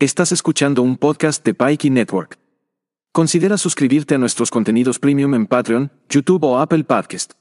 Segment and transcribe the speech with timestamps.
[0.00, 2.38] Estás escuchando un podcast de Pikey Network.
[3.12, 7.34] Considera suscribirte a nuestros contenidos premium en Patreon, YouTube o Apple Podcast.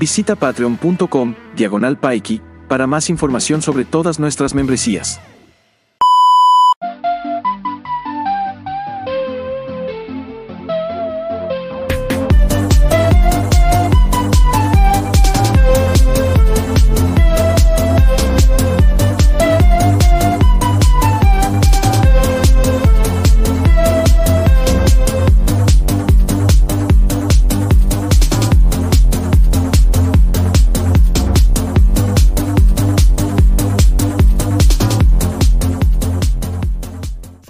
[0.00, 5.20] Visita patreon.com, diagonal Pikey, para más información sobre todas nuestras membresías.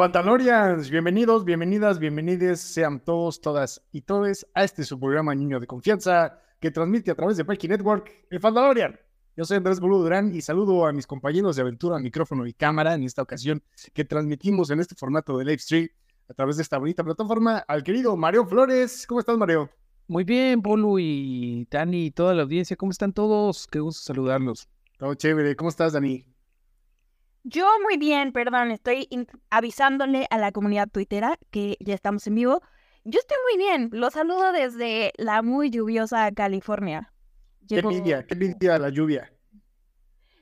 [0.05, 5.67] Fantalorians, bienvenidos, bienvenidas, bienvenides sean todos, todas y todes a este su programa Niño de
[5.67, 9.01] Confianza que transmite a través de Pikey Network, el Fantalorian.
[9.35, 12.93] Yo soy Andrés Boludo Durán y saludo a mis compañeros de aventura, micrófono y cámara
[12.93, 13.63] en esta ocasión
[13.95, 15.89] que transmitimos en este formato de live stream
[16.29, 19.07] a través de esta bonita plataforma al querido Mario Flores.
[19.07, 19.71] ¿Cómo estás, Mario?
[20.07, 23.67] Muy bien, Bolu y Dani y toda la audiencia, ¿cómo están todos?
[23.69, 24.69] Qué gusto saludarlos.
[24.99, 25.57] Todo chévere.
[25.57, 26.34] ¿Cómo estás, Dani?
[27.45, 29.07] Yo muy bien, perdón, estoy
[29.51, 32.63] avisándole a la comunidad tuitera que ya estamos en vivo.
[33.05, 37.13] Yo estoy muy bien, los saludo desde la muy lluviosa California.
[37.69, 39.31] Qué envidia, qué envidia la lluvia.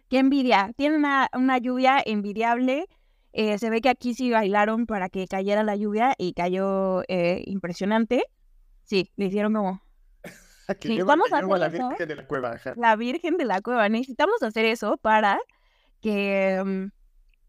[0.09, 2.89] Qué envidia, tiene una, una lluvia envidiable.
[3.33, 7.43] Eh, se ve que aquí sí bailaron para que cayera la lluvia y cayó eh,
[7.47, 8.27] impresionante.
[8.85, 9.83] Sí, le hicieron como
[10.81, 11.89] Que Sí, vamos a la eso.
[11.89, 12.61] Virgen de la cueva.
[12.77, 13.89] la Virgen de la Cueva.
[13.89, 15.41] Necesitamos hacer eso para
[16.03, 17.03] que mm,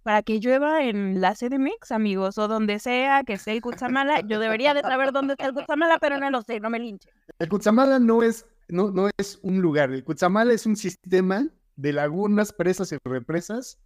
[0.04, 4.22] para que llueva en la CDMX, amigos, o donde sea que esté el Cutzamala.
[4.28, 7.10] Yo debería de saber dónde está el Cutzamala, pero no lo sé, no me linche.
[7.40, 9.92] El Cutzamala no es, no, no es un lugar.
[9.92, 13.80] El Cutzamala es un sistema de lagunas, presas y represas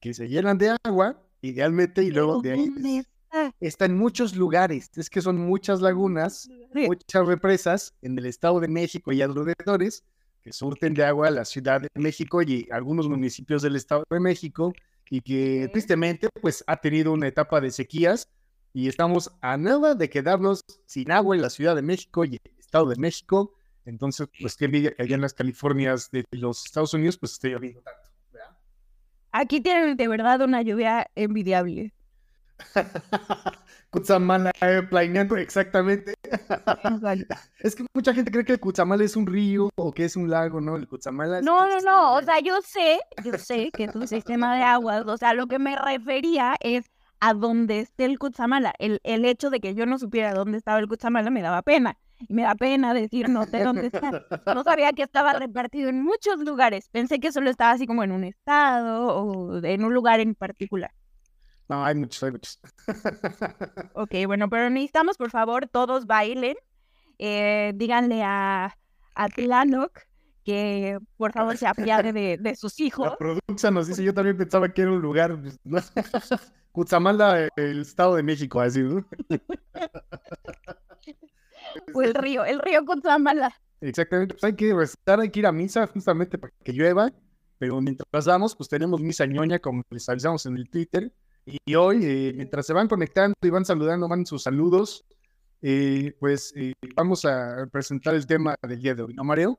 [0.00, 3.04] que se llenan de agua, idealmente, y luego de ahí ¿Dónde
[3.60, 3.86] está?
[3.86, 4.90] en muchos lugares.
[4.96, 10.04] Es que son muchas lagunas, muchas represas en el Estado de México y alrededores
[10.44, 14.20] que surten de agua a la Ciudad de México y algunos municipios del Estado de
[14.20, 14.74] México
[15.08, 18.28] y que tristemente pues ha tenido una etapa de sequías
[18.74, 22.58] y estamos a nada de quedarnos sin agua en la Ciudad de México y el
[22.58, 23.54] Estado de México.
[23.86, 27.50] Entonces, pues qué envidia que allá en las Californias de los Estados Unidos pues esté
[27.50, 28.10] lloviendo tanto.
[28.30, 28.56] ¿verdad?
[29.32, 31.94] Aquí tienen de verdad una lluvia envidiable.
[33.90, 36.13] Cutzamala eh, planeando exactamente.
[37.60, 40.30] Es que mucha gente cree que el Cutzamala es un río o que es un
[40.30, 40.76] lago, ¿no?
[40.76, 44.06] El Cutzamala es No, no, no, o sea, yo sé, yo sé que es un
[44.06, 46.90] sistema de aguas, o sea, lo que me refería es
[47.20, 48.74] a dónde esté el Cutzamala.
[48.78, 51.96] El, el hecho de que yo no supiera dónde estaba el Cutzamala me daba pena.
[52.28, 54.24] Y me da pena decir no sé dónde está.
[54.54, 56.88] No sabía que estaba repartido en muchos lugares.
[56.90, 60.92] Pensé que solo estaba así como en un estado o en un lugar en particular.
[61.68, 62.60] No, hay muchos, hay muchos.
[63.94, 66.56] Ok, bueno, pero necesitamos, por favor, todos bailen.
[67.18, 68.76] Eh, díganle a,
[69.14, 70.00] a Tlaloc
[70.44, 73.08] que por favor se apiade de, de sus hijos.
[73.08, 75.38] La producción nos dice, yo también pensaba que era un lugar.
[75.40, 75.92] pues.
[76.72, 79.06] Cutzamala, el Estado de México, así, ¿no?
[81.94, 83.54] O el río, el río Cutzamala.
[83.80, 87.12] Exactamente, pues hay que rezar, hay que ir a misa justamente para que llueva,
[87.58, 91.12] pero mientras vamos, pues tenemos misa ñoña, como les avisamos en el Twitter,
[91.46, 95.04] y hoy, eh, mientras se van conectando y van saludando, van sus saludos,
[95.60, 99.58] eh, pues eh, vamos a presentar el tema del día de hoy, ¿no, Mario?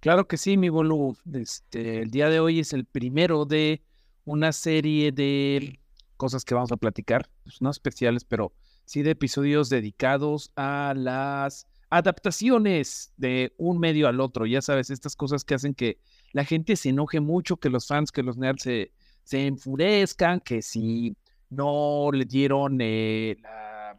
[0.00, 1.16] Claro que sí, mi Bolu.
[1.32, 3.82] Este, el día de hoy es el primero de
[4.24, 5.78] una serie de
[6.16, 8.52] cosas que vamos a platicar, pues, no especiales, pero
[8.84, 14.46] sí de episodios dedicados a las adaptaciones de un medio al otro.
[14.46, 16.00] Ya sabes, estas cosas que hacen que
[16.32, 18.92] la gente se enoje mucho, que los fans, que los nerds se,
[19.26, 21.16] se enfurezcan, que si
[21.50, 23.98] no le dieron eh, la,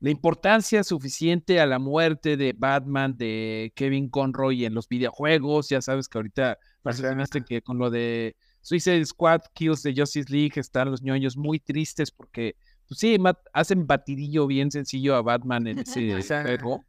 [0.00, 5.68] la importancia suficiente a la muerte de Batman, de Kevin Conroy en los videojuegos.
[5.68, 10.52] Ya sabes que ahorita parece que con lo de Suicide Squad, Kills de Justice League,
[10.56, 12.56] están los ñoños muy tristes porque,
[12.88, 16.84] pues sí, mat- hacen batidillo bien sencillo a Batman en ese juego.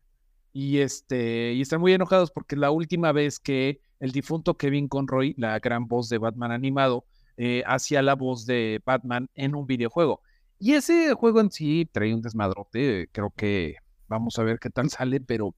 [0.54, 5.36] Y este, y están muy enojados porque la última vez que el difunto Kevin Conroy,
[5.38, 7.06] la gran voz de Batman animado,
[7.38, 10.22] eh, hacía la voz de Batman en un videojuego.
[10.60, 13.76] Y ese juego en sí trae un desmadrote, creo que
[14.08, 15.56] vamos a ver qué tal sale, pero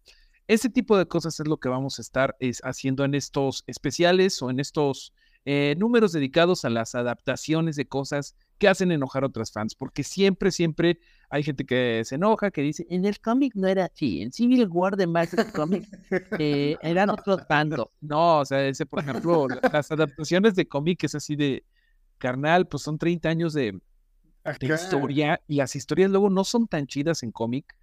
[0.47, 4.41] ese tipo de cosas es lo que vamos a estar es, haciendo en estos especiales
[4.41, 5.13] o en estos
[5.45, 10.03] eh, números dedicados a las adaptaciones de cosas que hacen enojar a otras fans, porque
[10.03, 11.00] siempre, siempre
[11.30, 14.68] hay gente que se enoja, que dice, en el cómic no era así, en Civil
[14.69, 15.89] War de Marvel Comics
[16.38, 17.88] eh, eran otros bandos.
[18.01, 21.63] No, o sea, ese, por ejemplo, la- las adaptaciones de cómic es así de
[22.18, 26.85] carnal, pues son 30 años de, de historia y las historias luego no son tan
[26.85, 27.75] chidas en cómic.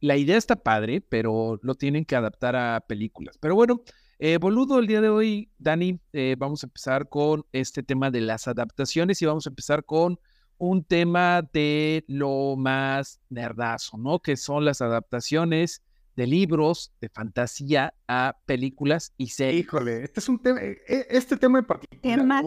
[0.00, 3.38] La idea está padre, pero lo tienen que adaptar a películas.
[3.38, 3.82] Pero bueno,
[4.18, 8.22] eh, boludo, el día de hoy, Dani, eh, vamos a empezar con este tema de
[8.22, 10.18] las adaptaciones y vamos a empezar con
[10.58, 14.20] un tema de lo más nerdazo, ¿no?
[14.20, 15.82] Que son las adaptaciones
[16.16, 19.66] de libros de fantasía a películas y series.
[19.66, 22.42] Híjole, este es un tema, e, e, este tema en particular.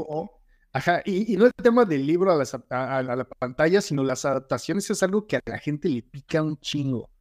[0.74, 5.28] ajá, y, no el tema del libro a, la pantalla, sino las adaptaciones es algo
[5.28, 7.12] que a la gente le pica un chingo,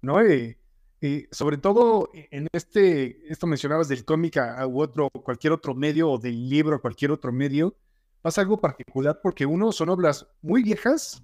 [0.00, 0.20] ¿no?
[0.20, 0.60] Eh,
[1.00, 6.18] eh, sobre todo en este, esto mencionabas del cómic a, otro, cualquier otro medio, o
[6.18, 7.76] del libro a cualquier otro medio,
[8.22, 11.22] pasa algo particular porque uno son obras muy viejas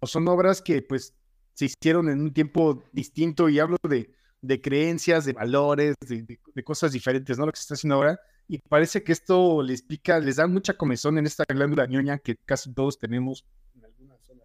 [0.00, 1.14] o son obras que pues
[1.54, 6.92] se hicieron en un tiempo distinto y hablo de, de creencias, de valores, de, cosas
[6.92, 7.46] diferentes, ¿no?
[7.46, 8.20] Lo que se está haciendo ahora.
[8.48, 12.36] Y parece que esto les pica, les da mucha comezón en esta glándula ñoña que
[12.44, 13.44] casi todos tenemos
[13.76, 14.42] en alguna zona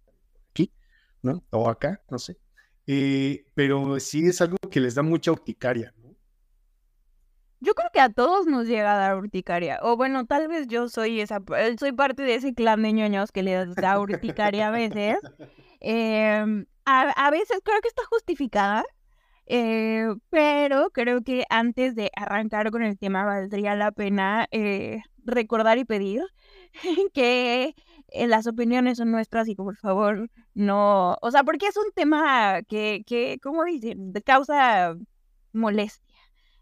[0.50, 0.72] aquí,
[1.22, 1.44] ¿no?
[1.50, 2.38] O acá, no sé.
[2.90, 6.16] Eh, pero sí es algo que les da mucha urticaria, ¿no?
[7.60, 9.78] Yo creo que a todos nos llega a dar urticaria.
[9.82, 13.30] O bueno, tal vez yo soy esa, eh, soy parte de ese clan de ñoños
[13.30, 15.18] que les da urticaria a veces.
[15.80, 18.84] Em, a, veces creo que está justificada.
[19.44, 24.48] Eh, pero creo que antes de arrancar con el tema valdría la pena
[25.28, 26.22] recordar y pedir
[27.14, 27.74] que eh,
[28.12, 33.02] las opiniones son nuestras y por favor no, o sea, porque es un tema que,
[33.06, 34.12] que ¿cómo dicen?
[34.12, 34.94] De causa
[35.52, 36.16] molestia.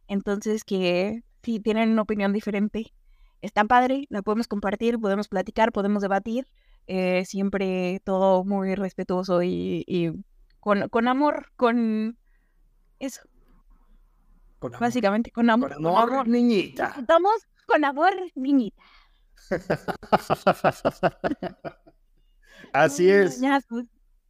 [0.08, 2.92] Entonces que si tienen una opinión diferente,
[3.40, 6.48] está padre, la podemos compartir, podemos platicar, podemos debatir,
[6.88, 10.10] eh, siempre todo muy respetuoso y, y
[10.58, 12.18] con, con, amor, con
[12.98, 13.22] eso.
[14.80, 15.74] Básicamente, con amor.
[15.74, 16.94] Con amor, niñita.
[16.98, 18.82] Estamos con amor, niñita.
[22.72, 23.40] Así es.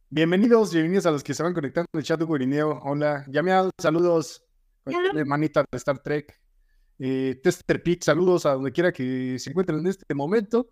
[0.09, 2.79] Bienvenidos, bienvenidos a los que se van conectando en el chat de Gurineo.
[2.83, 4.43] Hola, llameados, saludos.
[4.85, 6.39] Hermanita de Star Trek.
[6.99, 10.69] Eh, Tester Pete, saludos a donde quiera que se encuentren en este momento.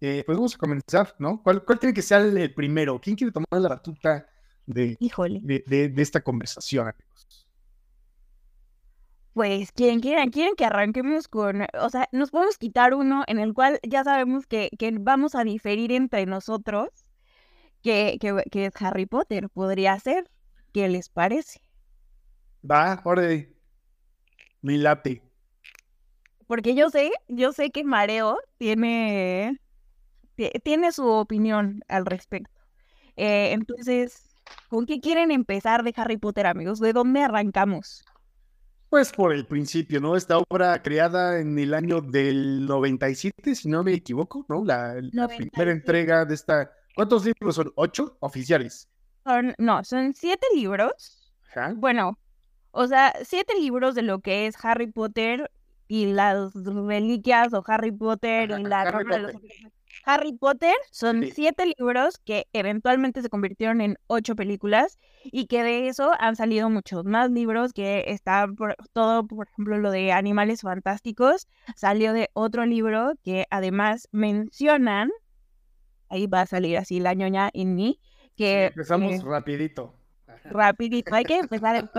[0.00, 1.42] Eh, pues vamos a comenzar, ¿no?
[1.42, 3.00] ¿Cuál, ¿Cuál, tiene que ser el primero?
[3.00, 4.28] ¿Quién quiere tomar la batuta
[4.64, 4.96] de,
[5.66, 7.47] de, de esta conversación, amigos?
[9.38, 13.54] Pues quieren, quieren, quieren que arranquemos con, o sea, nos podemos quitar uno en el
[13.54, 16.88] cual ya sabemos que, que vamos a diferir entre nosotros,
[17.80, 20.28] que, que, que, es Harry Potter, podría ser.
[20.72, 21.60] ¿Qué les parece?
[22.68, 23.54] Va, orden.
[24.60, 25.22] Mi late.
[26.48, 29.60] Porque yo sé, yo sé que Mareo tiene,
[30.64, 32.60] tiene su opinión al respecto.
[33.14, 34.34] Eh, entonces,
[34.68, 36.80] ¿con qué quieren empezar de Harry Potter, amigos?
[36.80, 38.04] ¿De dónde arrancamos?
[38.88, 40.16] Pues por el principio, ¿no?
[40.16, 44.64] Esta obra creada en el año del 97, si no me equivoco, ¿no?
[44.64, 44.94] La,
[45.28, 46.70] primera entrega de esta.
[46.94, 47.70] ¿Cuántos libros son?
[47.74, 48.88] ¿Ocho oficiales?
[49.58, 51.34] no, son siete libros.
[51.76, 52.18] Bueno,
[52.70, 55.50] o sea, siete libros de lo que es Harry Potter
[55.86, 59.38] y las reliquias o Harry Potter y la Harry Potter
[60.90, 66.36] son siete libros que eventualmente se convirtieron en ocho películas y que de eso han
[66.36, 71.46] salido muchos más libros que está por, todo, por ejemplo, lo de Animales Fantásticos
[71.76, 75.10] salió de otro libro que además mencionan,
[76.08, 78.00] ahí va a salir así la ñoña en mí,
[78.36, 78.66] que...
[78.66, 79.94] empezamos eh, rapidito.
[80.44, 81.90] Rapidito, hay que empezar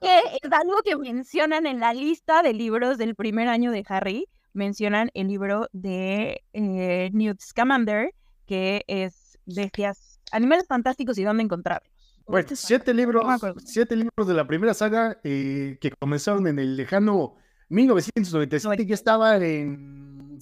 [0.00, 4.28] que es algo que mencionan en la lista de libros del primer año de Harry
[4.52, 8.14] mencionan el libro de eh, Newt Scamander,
[8.46, 11.90] que es Bestias, Animales Fantásticos y dónde encontrarlos.
[12.26, 13.24] Bueno, siete libros,
[13.64, 17.34] siete libros de la primera saga eh, que comenzaron en el lejano
[17.70, 20.38] 1997, ya estaba en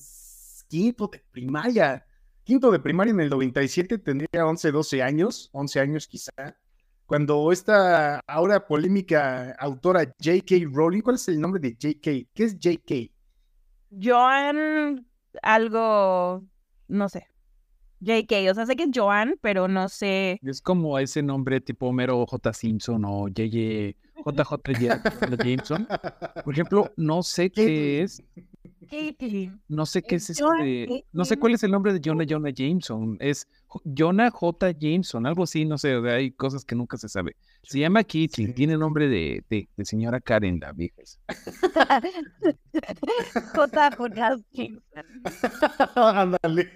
[0.68, 2.04] quinto de primaria.
[2.44, 6.56] Quinto de primaria en el 97 tendría 11, 12 años, 11 años quizá.
[7.06, 10.56] Cuando esta ahora polémica autora J.K.
[10.70, 12.28] Rowling, ¿cuál es el nombre de J.K.?
[12.34, 13.17] ¿Qué es J.K.?
[13.90, 15.06] Joan,
[15.42, 16.44] algo,
[16.88, 17.26] no sé.
[18.00, 20.38] JK, o sea, sé que es Joan, pero no sé.
[20.42, 22.52] Es como ese nombre tipo Homero J.
[22.52, 25.88] Simpson o JJ, JJ Jameson.
[26.44, 28.22] Por ejemplo, no sé qué es.
[29.68, 31.04] No sé qué es eso de.
[31.12, 33.16] No sé cuál es el nombre de Jonah Jonah Jameson.
[33.20, 33.46] Es
[33.84, 34.72] Jonah J.
[34.78, 35.94] Jameson, algo así, no sé.
[36.10, 37.36] Hay cosas que nunca se sabe.
[37.62, 41.02] Se llama Kitty, tiene nombre de, de, señora Karen, la vieja.
[43.54, 43.90] J.
[43.96, 44.36] J.
[44.52, 44.82] Jameson.
[45.94, 46.70] Ándale.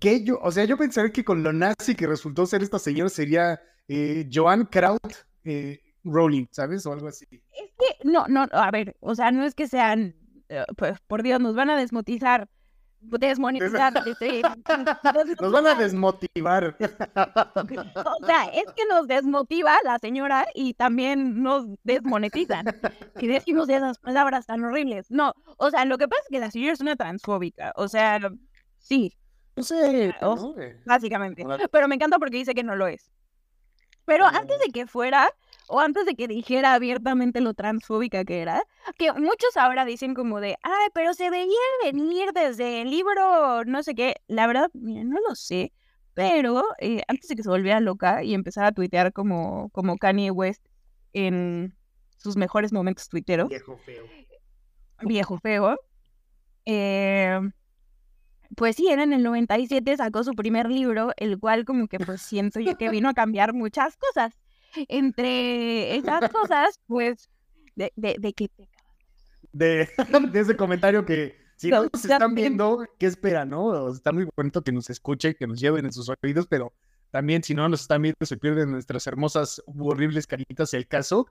[0.00, 3.08] Que yo, o sea, yo pensaría que con lo nazi que resultó ser esta señora
[3.08, 6.84] sería eh, Joan Kraut eh, Rowling, ¿sabes?
[6.86, 7.26] O algo así.
[7.30, 10.14] Es que, no, no, a ver, o sea, no es que sean
[10.76, 12.48] pues por Dios, nos van a desmotizar.
[13.00, 13.92] desmonetizar.
[15.40, 16.76] Nos van a desmotivar.
[16.80, 22.66] O sea, es que nos desmotiva la señora y también nos desmonetizan.
[23.20, 25.10] Y decimos esas palabras tan horribles.
[25.10, 27.72] No, o sea, lo que pasa es que la señora es una transfóbica.
[27.76, 28.18] O sea,
[28.78, 29.12] sí,
[29.56, 30.08] No sé.
[30.58, 31.44] Eh, básicamente.
[31.70, 33.10] Pero me encanta porque dice que no lo es.
[34.04, 35.28] Pero antes de que fuera,
[35.68, 38.62] o antes de que dijera abiertamente lo transfóbica que era,
[38.98, 43.82] que muchos ahora dicen como de, ay, pero se veía venir desde el libro, no
[43.82, 44.16] sé qué.
[44.28, 45.72] La verdad, mira, no lo sé.
[46.14, 50.30] Pero eh, antes de que se volviera loca y empezara a tuitear como, como Kanye
[50.30, 50.64] West
[51.12, 51.76] en
[52.16, 54.04] sus mejores momentos tuiteros, Viejo feo.
[55.02, 55.76] viejo feo.
[56.64, 57.38] Eh,
[58.56, 62.22] pues sí, era en el 97, sacó su primer libro, el cual como que pues
[62.22, 64.32] siento yo que vino a cambiar muchas cosas.
[64.88, 67.28] Entre esas cosas, pues,
[67.74, 68.68] de, de, de que te
[69.52, 69.88] De,
[70.32, 73.90] de ese comentario que si no No, nos están viendo, ¿qué esperan, no?
[73.92, 76.74] Está muy bonito que nos escuchen, que nos lleven en sus oídos, pero
[77.10, 81.26] también si no nos están viendo, se pierden nuestras hermosas horribles caritas, el caso.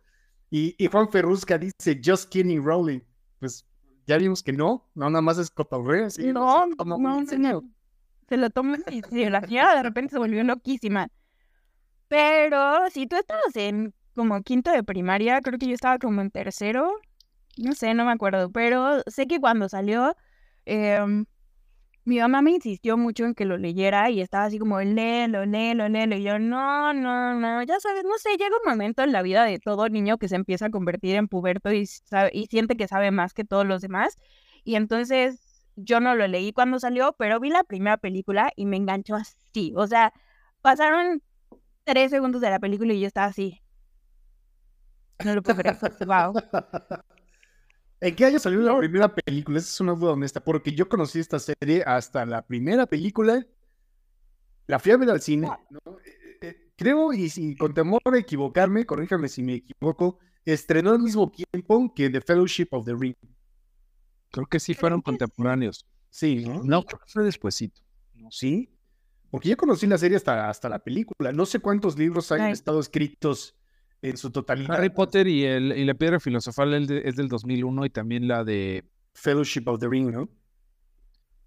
[0.50, 3.02] Y, y Juan Ferrusca dice, just kidding, Rowling.
[3.40, 3.66] Pues
[4.08, 6.06] ya vimos que no, no, nada más es cotorreo.
[6.06, 7.64] No, se no, no, serio.
[8.30, 9.30] se lo toma en serio.
[9.30, 11.10] La de repente se volvió loquísima.
[12.08, 16.32] Pero si tú estabas en como quinto de primaria, creo que yo estaba como en
[16.32, 16.92] tercero.
[17.58, 18.52] No sé, no me acuerdo.
[18.52, 20.16] Pero sé que cuando salió,
[20.66, 21.26] em,
[22.06, 25.90] mi mamá me insistió mucho en que lo leyera y estaba así como, léelo, léelo,
[25.90, 26.16] léelo.
[26.18, 29.44] Y yo, no, no, no, ya sabes, no sé, llega un momento en la vida
[29.46, 32.88] de todo niño que se empieza a convertir en puberto y, sabe- y siente que
[32.88, 34.18] sabe más que todos los demás.
[34.64, 38.78] Y entonces yo no lo leí cuando salió, pero vi la primera película y me
[38.78, 39.74] enganchó así.
[39.76, 40.14] O sea,
[40.62, 41.22] pasaron
[41.86, 43.62] tres segundos de la película y yo estaba así.
[45.24, 45.78] No lo puedo creer.
[46.06, 46.34] Wow.
[48.02, 49.58] ¿En qué año salió la primera película?
[49.58, 53.46] Esa es una duda honesta, porque yo conocí esta serie hasta la primera película.
[54.68, 55.48] La fui a ver al cine.
[55.70, 55.98] ¿no?
[56.00, 61.00] Eh, eh, creo, y si con temor a equivocarme, corríjame si me equivoco, estrenó al
[61.00, 63.16] mismo tiempo que The Fellowship of the Ring.
[64.32, 65.86] Creo que sí fueron contemporáneos.
[66.10, 66.64] Sí, ¿no?
[66.64, 67.82] No, creo que fue despuesito.
[68.30, 68.75] Sí.
[69.32, 71.32] Porque yo conocí la serie hasta, hasta la película.
[71.32, 72.52] No sé cuántos libros han Ay.
[72.54, 73.56] estado escritos
[74.02, 74.76] en su totalidad.
[74.78, 78.44] Harry Potter y, el, y la piedra filosofal de- es del 2001 y también la
[78.44, 80.30] de Fellowship of the Ring, ¿no?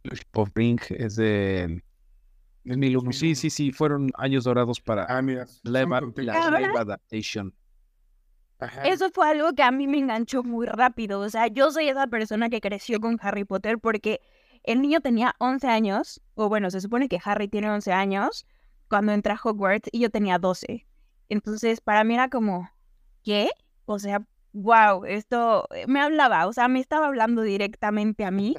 [0.02, 1.82] Fellowship of Ring es del
[2.64, 3.12] 2001.
[3.12, 5.47] Sí, sí, sí, fueron años dorados para Ah, mira.
[5.62, 7.54] la, live adaptation.
[8.61, 8.82] Ajá.
[8.88, 11.20] Eso fue algo que a mí me enganchó muy rápido.
[11.20, 14.20] O sea, yo soy esa persona que creció con Harry Potter porque
[14.68, 18.46] el niño tenía 11 años, o bueno, se supone que Harry tiene 11 años
[18.88, 20.87] cuando entra a Hogwarts y yo tenía 12.
[21.30, 22.70] Entonces, para mí era como,
[23.25, 23.48] ¿qué?
[23.87, 24.22] O sea,
[24.52, 28.56] wow, esto eh, me hablaba, o sea, me estaba hablando directamente a mí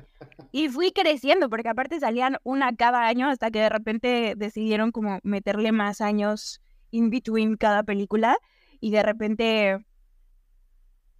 [0.51, 5.19] y fui creciendo porque aparte salían una cada año hasta que de repente decidieron como
[5.21, 8.37] meterle más años in between cada película
[8.79, 9.85] y de repente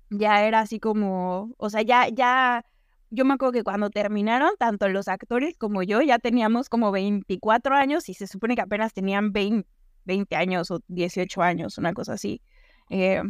[0.09, 2.65] ya era así como, o sea, ya, ya,
[3.09, 7.75] yo me acuerdo que cuando terminaron, tanto los actores como yo ya teníamos como 24
[7.75, 9.67] años y se supone que apenas tenían 20,
[10.05, 12.41] 20 años o 18 años, una cosa así.
[12.89, 13.21] Eh,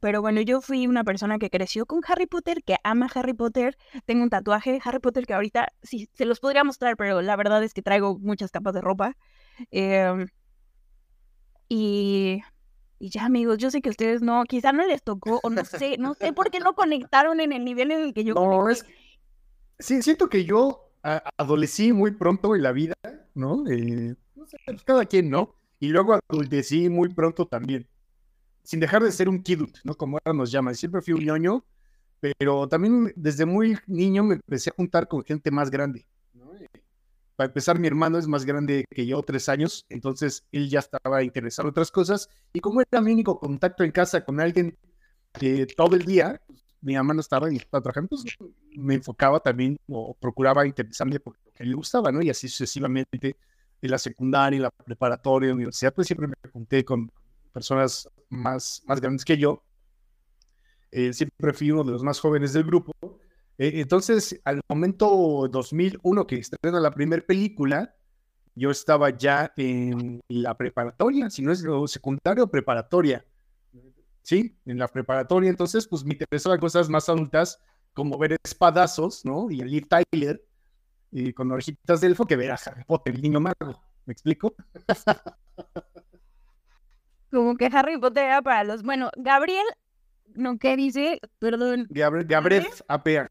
[0.00, 3.76] pero bueno, yo fui una persona que creció con Harry Potter, que ama Harry Potter.
[4.06, 7.36] Tengo un tatuaje de Harry Potter que ahorita sí se los podría mostrar, pero la
[7.36, 9.16] verdad es que traigo muchas capas de ropa.
[9.70, 10.26] Em,
[11.68, 12.42] y,
[12.98, 15.96] y ya, amigos, yo sé que ustedes no, quizá no les tocó, o no sé,
[15.98, 18.72] no sé por qué no conectaron en el nivel en el que yo No, conecté.
[18.72, 18.86] es.
[19.78, 22.94] Sí, siento que yo a- adolecí muy pronto en la vida,
[23.34, 23.64] ¿no?
[23.68, 25.56] Eh, no sé, pues, cada quien, ¿no?
[25.80, 27.88] Y luego adultecí muy pronto también.
[28.64, 29.96] Sin dejar de ser un kidut, ¿no?
[29.96, 30.74] Como ahora nos llaman.
[30.76, 31.64] Siempre fui un ñoño,
[32.20, 36.54] pero también desde muy niño me empecé a juntar con gente más grande, ¿no?
[36.56, 36.68] Eh,
[37.36, 41.22] Para empezar, mi hermano es más grande que yo, tres años, entonces él ya estaba
[41.24, 42.28] interesado en otras cosas.
[42.52, 44.76] Y como era mi único contacto en casa con alguien
[45.40, 46.40] eh, todo el día,
[46.84, 48.24] mi mamá no estaba y estaba trabajando, pues
[48.76, 52.22] me enfocaba también o procuraba interesarme por lo que le gustaba, ¿no?
[52.22, 53.36] Y así sucesivamente
[53.80, 57.10] en la secundaria, en la preparatoria, en la universidad, pues siempre me junté con
[57.52, 59.62] personas más, más grandes que yo.
[60.90, 62.92] Eh, siempre fui uno de los más jóvenes del grupo.
[63.56, 67.94] Eh, entonces, al momento 2001 que estrena la primera película,
[68.54, 73.24] yo estaba ya en la preparatoria, si no es lo secundario, preparatoria.
[74.24, 77.60] Sí, en la preparatoria, entonces, pues me interesaban cosas más adultas,
[77.92, 79.50] como ver espadazos, ¿no?
[79.50, 80.42] Y el Liv Tyler,
[81.10, 83.82] y con orejitas de elfo, que ver a Harry Potter, el niño mago.
[84.06, 84.54] ¿Me explico?
[87.30, 89.66] Como que Harry Potter era para los, bueno, Gabriel,
[90.34, 91.20] no, ¿qué dice?
[91.38, 91.86] Perdón.
[91.90, 93.28] Gabriel, Gabriel AP.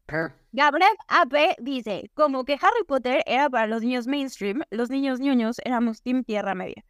[0.52, 5.56] Gabriel AP dice, como que Harry Potter era para los niños mainstream, los niños ñoños
[5.64, 6.84] éramos Team Tierra Media.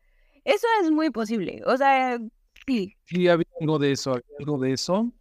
[0.45, 1.63] Eso es muy posible.
[1.65, 2.19] O sea,
[2.67, 2.97] sí.
[3.05, 5.13] Sí, había algo de eso, había algo de eso.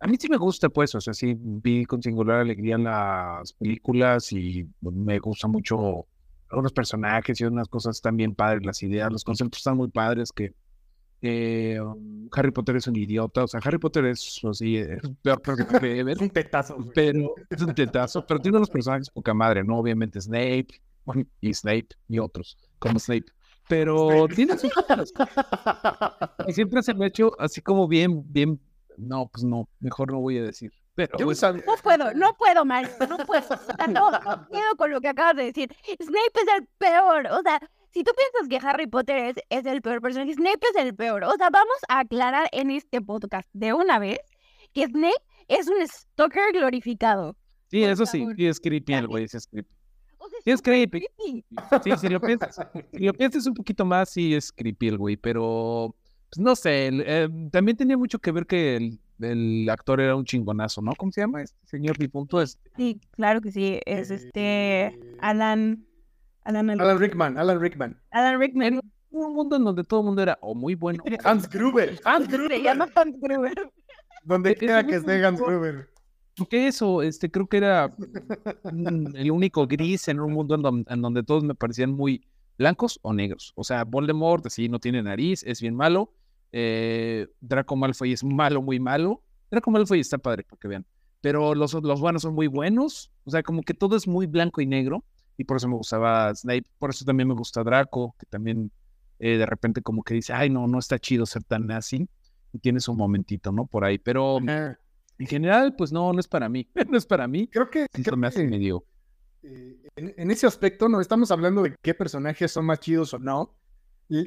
[0.00, 4.32] A mí sí me gusta, pues, o sea, sí vi con singular alegría las películas
[4.32, 6.06] y me gusta mucho
[6.50, 10.30] algunos personajes y unas cosas están bien padres, las ideas, los conceptos están muy padres
[10.30, 10.54] que
[11.26, 15.40] eh, um, Harry Potter es un idiota, o sea, Harry Potter es así, es peor
[15.40, 16.90] que es un tetazo, güey.
[16.94, 19.78] pero es un tetazo, pero tiene unos personajes poca madre, ¿no?
[19.78, 20.68] Obviamente Snape
[21.40, 23.26] y Snape y otros, como Snape.
[23.68, 24.70] Pero tiene sus
[26.46, 28.60] Y siempre se me ha hecho así como bien, bien.
[28.96, 30.70] No, pues no, mejor no voy a decir.
[30.94, 33.42] Pero Yo pues, sab- No puedo, no puedo, Mario, no puedo.
[33.42, 35.74] O sea, no, no puedo con lo que acabas de decir.
[36.00, 37.26] Snape es el peor.
[37.32, 37.58] O sea,
[37.92, 41.24] si tú piensas que Harry Potter es, es el peor personaje, Snape es el peor.
[41.24, 44.20] O sea, vamos a aclarar en este podcast de una vez
[44.72, 47.36] que Snape es un stalker glorificado.
[47.70, 48.36] sí, eso sí, favor.
[48.36, 49.73] sí es creepy el güey, sí es creepy.
[50.24, 51.06] O sea, Sí es creepy.
[51.16, 51.44] creepy.
[51.82, 52.56] Sí, si lo piensas,
[52.92, 55.94] si lo piensas un poquito más, sí es creepy el güey, pero
[56.30, 60.16] pues no sé, el- eh, también tenía mucho que ver que el, el actor era
[60.16, 60.92] un chingonazo, ¿no?
[60.96, 62.40] ¿Cómo se llama este señor difunto?
[62.42, 63.80] Es, Sí, claro que sí.
[63.86, 65.84] Es este Eh, Alan.
[66.42, 67.98] Alan, Alan, Alan Rickman, Alan Rickman.
[68.38, 68.80] Rickman.
[69.10, 71.02] un mundo en donde todo el mundo era o muy bueno.
[71.24, 71.98] Hans Gruber.
[72.04, 72.60] Hans Se Gruber.
[72.62, 73.54] llama Hans Gruber.
[74.24, 75.50] Donde Ese quiera que esté Hans tipo-
[76.34, 76.36] Gruber.
[76.36, 77.94] Porque eso, este, creo que era
[78.72, 82.24] mm, el único gris en un mundo en, don- en donde todos me parecían muy
[82.58, 83.52] blancos o negros.
[83.56, 86.12] O sea, Voldemort, sí, no tiene nariz, es bien malo.
[86.52, 89.22] Eh, Draco Malfoy es malo, muy malo.
[89.50, 90.86] Draco Malfoy está padre, para que vean.
[91.20, 93.10] Pero los, los buenos son muy buenos.
[93.24, 95.04] O sea, como que todo es muy blanco y negro.
[95.36, 96.64] Y por eso me gustaba Snape.
[96.78, 98.70] Por eso también me gusta Draco, que también
[99.18, 102.08] eh, de repente como que dice, ay, no, no está chido ser tan nazi.
[102.52, 103.66] Y tiene su momentito, ¿no?
[103.66, 103.98] Por ahí.
[103.98, 104.38] Pero
[105.18, 106.68] en general, pues no, no es para mí.
[106.88, 107.48] No es para mí.
[107.48, 108.86] Creo que, creo me hace que, medio.
[109.42, 113.18] eh, en, en ese aspecto no estamos hablando de qué personajes son más chidos o
[113.18, 113.56] no.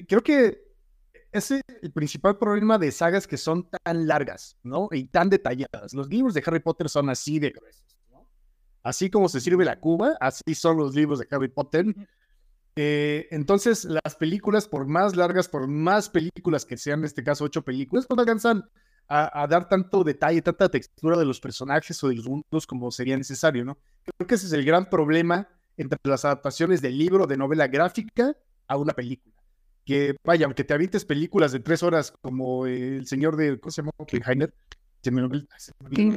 [0.07, 0.59] Creo que
[1.31, 4.89] ese es el principal problema de sagas que son tan largas, ¿no?
[4.91, 5.93] Y tan detalladas.
[5.93, 8.27] Los libros de Harry Potter son así de gruesos, ¿no?
[8.83, 11.85] Así como se sirve la cuba, así son los libros de Harry Potter.
[12.75, 17.45] Eh, entonces, las películas, por más largas, por más películas que sean, en este caso
[17.45, 18.69] ocho películas, pues no alcanzan
[19.07, 22.91] a, a dar tanto detalle, tanta textura de los personajes o de los mundos como
[22.91, 23.77] sería necesario, ¿no?
[24.17, 28.35] Creo que ese es el gran problema entre las adaptaciones del libro de novela gráfica
[28.67, 29.35] a una película.
[29.85, 33.71] Que vaya, aunque te avientes películas de tres horas como eh, el señor de, ¿cómo
[33.71, 33.91] se llama?
[33.97, 34.53] Oppenheimer.
[35.01, 35.47] Se me olvidó-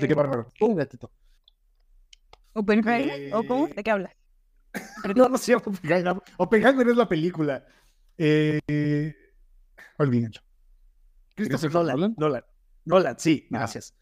[0.00, 0.48] de qué bárbaro.
[0.60, 1.10] Un gatito.
[2.54, 3.34] ¿Oppenheimer?
[3.34, 3.66] ¿O cómo?
[3.68, 4.12] Eh, ¿De qué hablas?
[5.16, 6.16] No, no se llama Oppenheimer.
[6.38, 7.64] Oppenheimer es la película.
[8.18, 9.14] Eh,
[9.98, 10.40] olvídenlo.
[11.34, 12.14] Christopher ¿Christopher Nolan.
[12.18, 12.44] Nolan?
[12.84, 13.18] Nolan.
[13.18, 13.58] Sí, Ah.
[13.58, 13.94] gracias.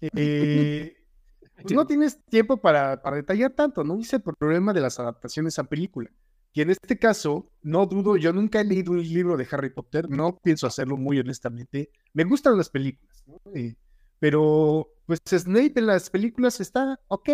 [0.00, 0.96] Eh,
[1.62, 3.98] pues no tienes tiempo para, para detallar tanto, ¿no?
[4.00, 6.10] Es el problema de las adaptaciones a película.
[6.54, 10.10] Y en este caso, no dudo, yo nunca he leído un libro de Harry Potter,
[10.10, 11.90] no pienso hacerlo muy honestamente.
[12.12, 13.40] Me gustan las películas, ¿no?
[13.54, 13.74] Eh,
[14.18, 17.28] pero, pues Snape en las películas está ok,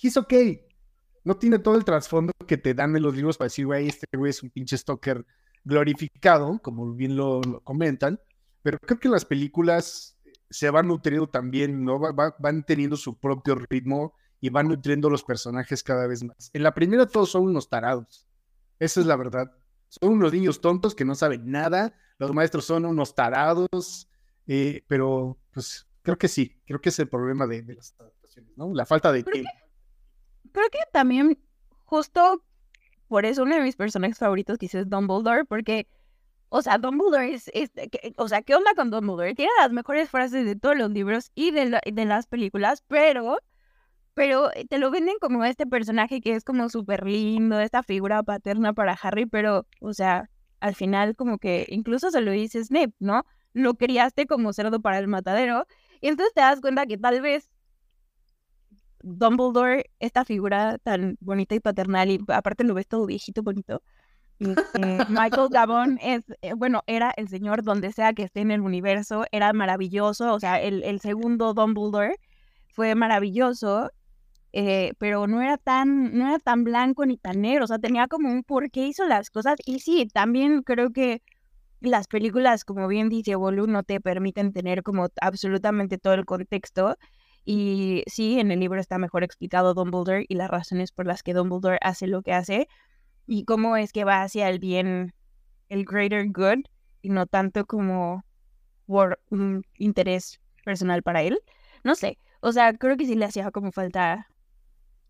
[0.00, 0.32] he's ok.
[1.24, 4.06] No tiene todo el trasfondo que te dan en los libros para decir, güey, este
[4.16, 5.26] güey es un pinche stalker
[5.64, 8.20] glorificado, como bien lo, lo comentan.
[8.66, 10.18] Pero creo que las películas
[10.50, 12.00] se van nutriendo también, ¿no?
[12.00, 16.50] Va- va- van teniendo su propio ritmo y van nutriendo los personajes cada vez más.
[16.52, 18.26] En la primera todos son unos tarados.
[18.80, 19.52] Esa es la verdad.
[19.88, 21.94] Son unos niños tontos que no saben nada.
[22.18, 24.08] Los maestros son unos tarados.
[24.48, 26.60] eh, pero, pues, creo que sí.
[26.66, 28.74] Creo que es el problema de, de las adaptaciones, ¿no?
[28.74, 29.50] La falta de Creo tiempo.
[30.50, 31.38] Creo que también,
[31.84, 32.42] justo
[33.06, 35.86] por eso, uno de mis personajes favoritos quizás es Dumbledore, porque,
[36.48, 39.34] o sea, Dumbledore es, es- que- o sea, ¿qué onda con Dumbledore?
[39.34, 43.38] Tiene las mejores frases de todos los libros y de, la- de las películas, pero,
[44.14, 48.22] pero eh, te lo venden como este personaje que es como súper lindo, esta figura
[48.22, 50.30] paterna para Harry, pero, o sea,
[50.60, 53.24] al final como que incluso se lo dice Snape, ¿no?
[53.52, 55.66] Lo criaste como cerdo para el matadero,
[56.00, 57.50] y entonces te das cuenta que tal vez
[59.02, 63.82] Dumbledore, esta figura tan bonita y paternal, y aparte lo ves todo viejito, bonito.
[64.38, 68.60] Eh, Michael Gabon es, eh, bueno, era el señor donde sea que esté en el
[68.60, 72.16] universo, era maravilloso, o sea, el, el segundo Dumbledore
[72.68, 73.90] fue maravilloso,
[74.52, 78.08] eh, pero no era tan, no era tan blanco ni tan negro, o sea, tenía
[78.08, 81.22] como un por qué hizo las cosas, y sí, también creo que
[81.80, 86.96] las películas, como bien dice Bolu, no te permiten tener como absolutamente todo el contexto,
[87.44, 91.32] y sí, en el libro está mejor explicado Dumbledore y las razones por las que
[91.32, 92.66] Dumbledore hace lo que hace
[93.26, 95.14] y cómo es que va hacia el bien,
[95.68, 96.64] el greater good
[97.02, 98.24] y no tanto como
[98.86, 101.38] por un interés personal para él.
[101.84, 104.28] No sé, o sea, creo que sí le hacía como falta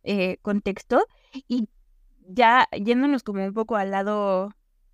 [0.02, 1.06] eh, contexto
[1.48, 1.68] y
[2.28, 4.50] ya yéndonos como un poco al lado,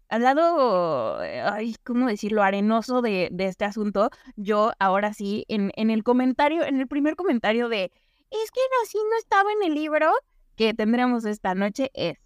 [0.09, 5.73] al lado, eh, ay, ¿cómo decirlo?, arenoso de, de este asunto, yo ahora sí, en,
[5.77, 7.93] en el comentario, en el primer comentario de,
[8.31, 10.11] es que así no estaba en el libro
[10.57, 12.19] que tendremos esta noche es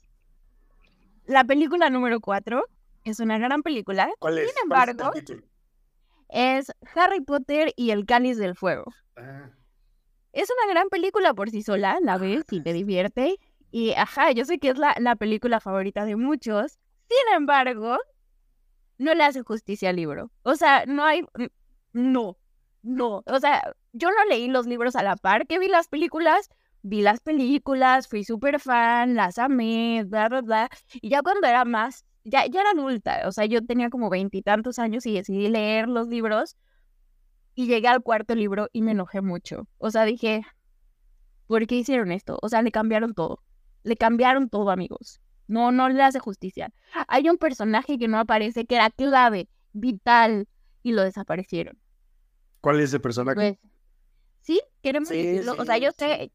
[1.26, 2.64] la película número 4,
[3.04, 4.50] es una gran película, ¿Cuál es?
[4.50, 5.42] sin ¿Cuál es el embargo,
[6.28, 8.84] es Harry Potter y el Cáliz del Fuego.
[9.16, 9.50] Ah,
[10.32, 13.38] Es una gran película por sí sola, la ves y te divierte.
[13.70, 16.78] Y ajá, yo sé que es la, la película favorita de muchos.
[17.08, 17.98] Sin embargo,
[18.98, 20.30] no le hace justicia al libro.
[20.42, 21.22] O sea, no hay.
[21.92, 22.36] No,
[22.82, 23.22] no.
[23.26, 26.50] O sea, yo no leí los libros a la par que vi las películas.
[26.88, 30.68] Vi las películas, fui súper fan, las amé, bla, bla, bla.
[30.94, 33.22] Y ya cuando era más, ya, ya era adulta.
[33.26, 36.56] O sea, yo tenía como veintitantos años y decidí leer los libros.
[37.56, 39.66] Y llegué al cuarto libro y me enojé mucho.
[39.78, 40.42] O sea, dije,
[41.48, 42.38] ¿por qué hicieron esto?
[42.40, 43.42] O sea, le cambiaron todo.
[43.82, 45.20] Le cambiaron todo, amigos.
[45.48, 46.72] No, no le hace justicia.
[47.08, 50.46] Hay un personaje que no aparece, que era clave, vital,
[50.84, 51.76] y lo desaparecieron.
[52.60, 53.34] ¿Cuál es ese personaje?
[53.34, 53.72] Pues,
[54.42, 54.60] ¿sí?
[54.82, 55.54] Queremos Sí, decirlo.
[55.54, 56.30] O sí, sea, yo sé,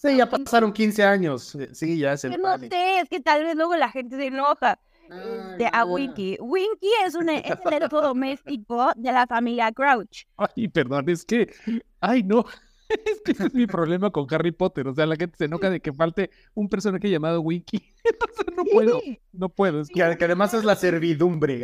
[0.00, 1.54] sí, ya pasaron 15 años.
[1.54, 2.68] Eh, Sí, ya se que no vale.
[2.68, 4.78] sé, es que tal vez luego la gente se enoja.
[5.10, 5.84] Ay, De, a.
[5.84, 6.36] Winky.
[6.40, 10.24] Winky es, un, es el elfo doméstico de la familia Crouch.
[10.36, 11.52] Ay, perdón, es que,
[12.00, 12.44] ay, no.
[13.06, 14.88] Es que ese es mi problema con Harry Potter.
[14.88, 17.78] O sea, la gente se enoja de que falte un personaje llamado Winky.
[18.04, 19.00] Entonces no puedo,
[19.32, 19.80] no puedo.
[19.80, 21.60] Es Que, que además es la servidumbre.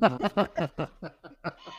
[0.00, 0.18] no.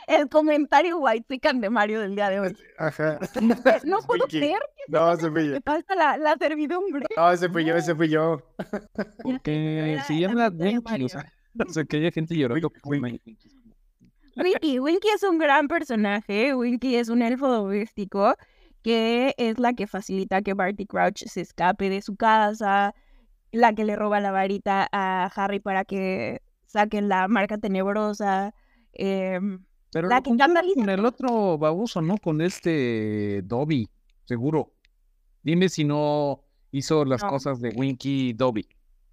[0.07, 2.57] el comentario white pican de Mario del día de hoy.
[2.77, 3.19] Ajá.
[3.41, 3.53] No
[3.99, 4.39] Es puedo Winky.
[4.39, 5.57] creer No, ese fui yo.
[5.63, 7.05] falta la, la servidumbre.
[7.15, 8.41] No, ese fui yo, ese fui yo.
[9.23, 10.83] Porque se de Winky.
[10.83, 11.05] Mario.
[11.05, 11.31] O sea,
[11.67, 12.71] o sea, que haya gente llorando.
[12.83, 13.37] Winky.
[14.35, 16.55] Winky, Winky es un gran personaje.
[16.55, 18.35] Winky es un elfo doméstico
[18.83, 22.93] que es la que facilita que Barty Crouch se escape de su casa,
[23.51, 28.53] la que le roba la varita a Harry para que saquen la marca tenebrosa.
[28.93, 30.31] em, Pero La que
[30.75, 32.17] con el otro baboso, ¿no?
[32.17, 33.87] Con este Dobby,
[34.25, 34.73] seguro.
[35.43, 36.41] Dime si no
[36.71, 37.29] hizo las No.
[37.29, 38.67] cosas de Winky y Dobby.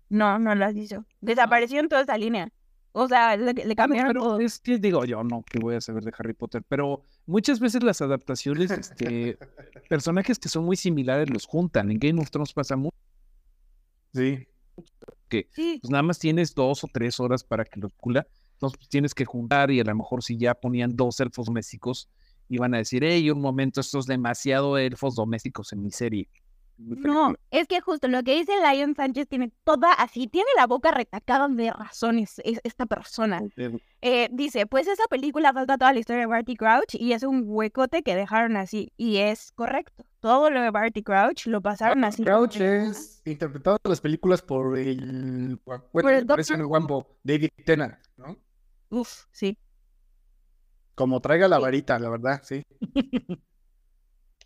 [0.09, 1.05] no, no las hizo.
[1.21, 2.51] Desapareció en toda esa línea.
[2.93, 4.41] O sea, le, le cambiaron Pero todo.
[4.41, 7.83] es que digo, yo no, que voy a saber de Harry Potter, pero muchas veces
[7.85, 9.39] las adaptaciones, este,
[9.89, 11.91] personajes que son muy similares los juntan.
[11.91, 12.97] En Game of Thrones pasa mucho,
[14.13, 14.47] Sí.
[15.53, 18.89] Sí, pues nada más tienes dos o tres horas para que los cula, entonces pues,
[18.89, 22.09] tienes que juntar y a lo mejor si ya ponían dos elfos domésticos,
[22.49, 26.29] iban a decir, hey, un momento, estos demasiado elfos domésticos en mi serie.
[26.81, 27.35] No, película".
[27.51, 31.47] es que justo lo que dice Lion Sánchez tiene toda así, tiene la boca retacada
[31.49, 33.43] de razones es- esta persona.
[34.03, 37.43] Eh, dice, pues esa película falta toda la historia de Barty Crouch y es un
[37.47, 38.93] huecote que dejaron así.
[38.97, 40.05] Y es correcto.
[40.21, 42.25] Todo lo de Barty Crouch lo pasaron así.
[42.25, 45.59] Crouch es interpretado en las películas por el.
[45.65, 48.37] Por el Doctor guambo David Tennant, ¿no?
[48.91, 49.57] Uf, sí.
[50.95, 52.63] Como traiga la varita, la verdad, sí.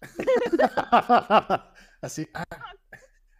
[2.04, 2.28] Así.
[2.34, 2.44] ah,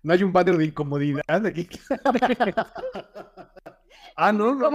[0.03, 1.69] No hay un banner de incomodidad aquí.
[4.17, 4.71] ah, no, no.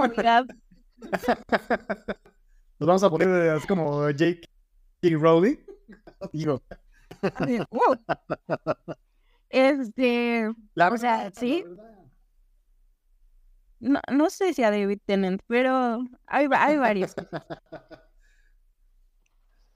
[2.80, 4.48] Nos vamos a poner eh, así como Jake
[5.02, 5.58] Rowling.
[6.32, 6.62] Digo,
[7.72, 7.98] Wow.
[9.50, 11.66] Este, la O sea, verdad, sí.
[13.80, 17.16] no, no sé si a David Tennant, pero hay, hay varios.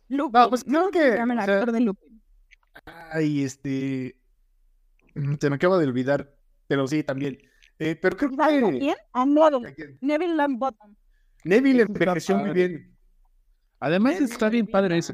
[0.10, 0.40] Lupin.
[0.40, 1.14] No, pues creo que.
[1.14, 2.23] O sea, actor de Lupin.
[3.12, 4.16] Ay, este.
[5.16, 6.36] mm, Se me acaba de olvidar.
[6.68, 7.38] Pero sí, también.
[7.80, 8.80] Eh, pero creo ¿Sabes a que.
[8.80, 8.96] quién?
[9.14, 9.76] A Neville.
[9.76, 9.98] que
[11.44, 12.96] Neville envejeció muy bien.
[13.80, 15.14] Además Neville está bien padre, ese,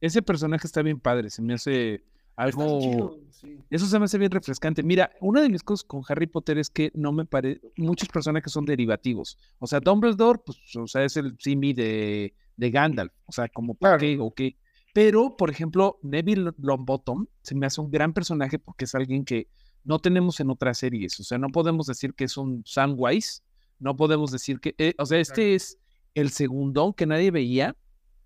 [0.00, 2.02] ese personaje está bien padre, se me hace
[2.34, 2.80] algo...
[2.80, 3.58] chido, sí.
[3.68, 4.82] Eso se me hace bien refrescante.
[4.82, 7.60] Mira, una de mis cosas con Harry Potter es que no me parece.
[7.76, 9.36] Muchos personajes son derivativos.
[9.58, 13.12] O sea, Dumbledore, pues, o sea, es el simi de, de Gandalf.
[13.26, 14.00] O sea, como para Claro.
[14.00, 14.56] qué o qué.
[14.96, 19.50] Pero, por ejemplo, Neville Longbottom se me hace un gran personaje porque es alguien que
[19.84, 21.20] no tenemos en otras series.
[21.20, 23.42] O sea, no podemos decir que es un Samwise.
[23.78, 24.74] No podemos decir que.
[24.78, 25.78] eh, o sea, este es
[26.14, 27.76] el segundón que nadie veía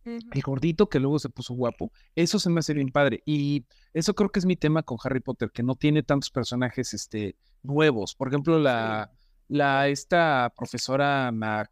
[0.05, 1.91] el gordito que luego se puso guapo.
[2.15, 3.21] Eso se me hace bien padre.
[3.27, 6.95] Y eso creo que es mi tema con Harry Potter, que no tiene tantos personajes
[6.95, 8.15] este, nuevos.
[8.15, 9.11] Por ejemplo, la,
[9.49, 11.69] la esta profesora Mac...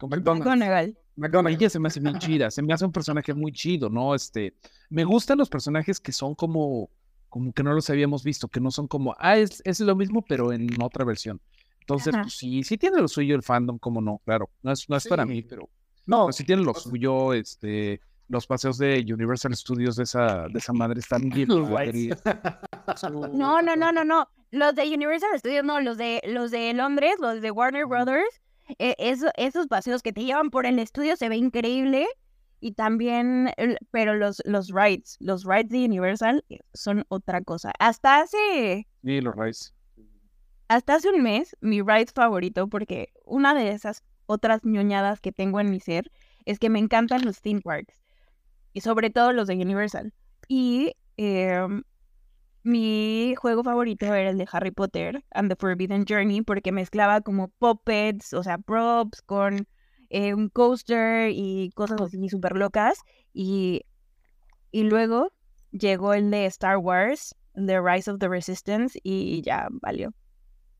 [0.00, 0.96] McDonald's.
[1.16, 1.58] McDonald's.
[1.60, 4.14] Ella se me hace bien chida, se me hace un personaje muy chido, ¿no?
[4.14, 4.54] Este,
[4.90, 6.90] me gustan los personajes que son como,
[7.28, 10.22] como que no los habíamos visto, que no son como, ah, es, es lo mismo,
[10.26, 11.40] pero en otra versión.
[11.80, 12.22] Entonces, Ajá.
[12.24, 14.50] pues sí, sí tiene lo suyo el fandom, como no, claro.
[14.62, 15.68] No es, no es para mí, pero
[16.06, 20.48] No, pero sí tiene lo sea- suyo, este, los paseos de Universal Studios de esa,
[20.48, 21.48] de esa madre están bien.
[23.32, 24.28] No, no, no, no, no.
[24.50, 28.40] Los de Universal Studios, no, los de los de Londres, los de Warner Brothers,
[28.78, 32.06] eh, eso- esos paseos que te llevan por el estudio se ve increíble.
[32.58, 33.50] Y también,
[33.90, 37.70] pero los, los rides, los rides de Universal son otra cosa.
[37.78, 39.72] Hasta hace, Sí, los Rice.
[40.68, 45.60] hasta hace un mes, mi ride favorito, porque una de esas otras ñoñadas que tengo
[45.60, 46.10] en mi ser
[46.46, 48.00] es que me encantan los theme parks.
[48.72, 50.12] Y sobre todo los de Universal.
[50.48, 51.82] Y em,
[52.66, 57.46] mi juego favorito era el de Harry Potter and the Forbidden Journey porque mezclaba como
[57.46, 59.68] puppets, o sea, props con
[60.10, 62.98] eh, un coaster y cosas así súper locas.
[63.32, 63.82] Y,
[64.72, 65.32] y luego
[65.70, 70.12] llegó el de Star Wars, The Rise of the Resistance, y ya valió.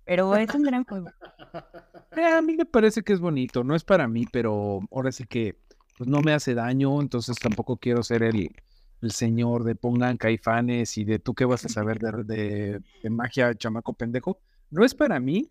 [0.04, 1.08] Pero es un gran juego.
[2.16, 5.26] Eh, a mí me parece que es bonito, no es para mí, pero ahora sí
[5.26, 5.58] que
[5.98, 8.56] pues, no me hace daño, entonces tampoco quiero ser el,
[9.02, 13.10] el señor de pongan caifanes y de tú qué vas a saber de, de- de
[13.10, 14.40] magia, chamaco pendejo.
[14.70, 15.48] No es para mí.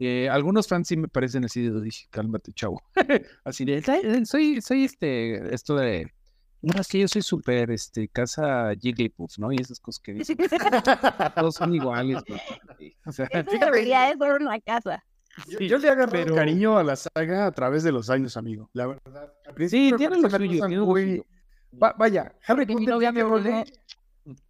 [0.00, 2.80] Eh, algunos fans sí me parecen así de, "Uy, cálmate, chavo.
[3.44, 6.12] así de, "Soy- soy, soy este, esto de,
[6.62, 9.50] no, es que yo soy súper, este, casa Jigglypuff, ¿no?
[9.52, 10.36] Y esas cosas que dicen,
[11.34, 12.22] todos son iguales.
[12.28, 12.96] güey".
[13.06, 15.04] O sea, ser una casa.
[15.48, 18.36] Yo, Sí, yo le agarré pero- cariño a la saga a través de los años,
[18.36, 18.70] amigo.
[18.72, 19.32] La verdad.
[19.46, 21.24] Al sí, tiene lo suyo, tiene lo suyo.
[21.72, 23.22] Va- vaya, Harry Potter, J.K.
[23.22, 23.64] Rowling,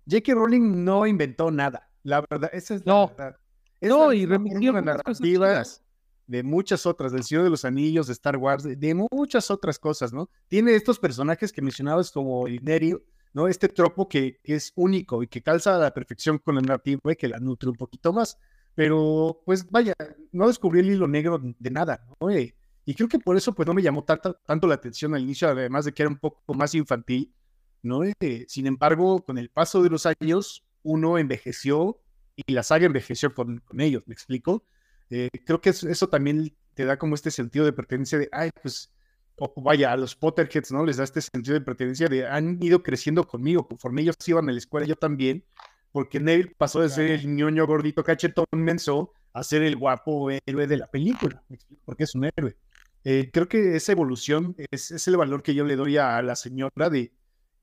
[0.09, 0.35] J.K.
[0.35, 1.89] Rowling no inventó nada.
[2.03, 3.09] La verdad, esa es la No.
[3.09, 3.37] verdad.
[3.81, 5.85] Es No, la y remitió fórmula algunas cosas narrativa chidas.
[6.27, 9.79] de muchas otras, del Señor de los Anillos, de Star Wars, de, de muchas otras
[9.79, 10.29] cosas, ¿no?
[10.49, 13.03] Tiene estos personajes que mencionabas como el Nerio,
[13.35, 13.47] ¿no?
[13.47, 17.01] Este tropo que, que es único y que calza a la perfección con la narrativa
[17.13, 18.37] y que la nutre un poquito más.
[18.75, 19.93] Pero, pues vaya,
[20.33, 22.31] no descubrí el hilo negro de nada, ¿no?
[22.31, 22.55] Eh,
[22.90, 25.48] y creo que por eso, pues no me llamó tanta- tanto la atención al inicio,
[25.48, 27.35] además de que era un poco más infantil,
[27.83, 28.03] ¿no?
[28.05, 32.01] Eh, sin embargo, con el paso de los años, uno envejeció
[32.37, 34.64] y la saga envejeció con, con ellos, ¿me explico?
[35.11, 38.51] Eh, creo que eso, eso también te da como este sentido de pertenencia de, ay,
[38.62, 38.90] pues,
[39.37, 40.85] o vaya, a los Potterheads, ¿no?
[40.85, 44.53] Les da este sentido de pertenencia de, han ido creciendo conmigo, conforme ellos iban a
[44.53, 45.44] la escuela, yo también,
[45.92, 50.66] porque Neville pasó de ser el ñoño gordito cachetón menso a ser el guapo héroe
[50.66, 51.83] de la película, ¿me explico?
[51.85, 52.57] Porque es un héroe.
[53.05, 56.91] Eh, creo que esa evolución es, el valor que yo le doy a la señora
[56.91, 57.13] de,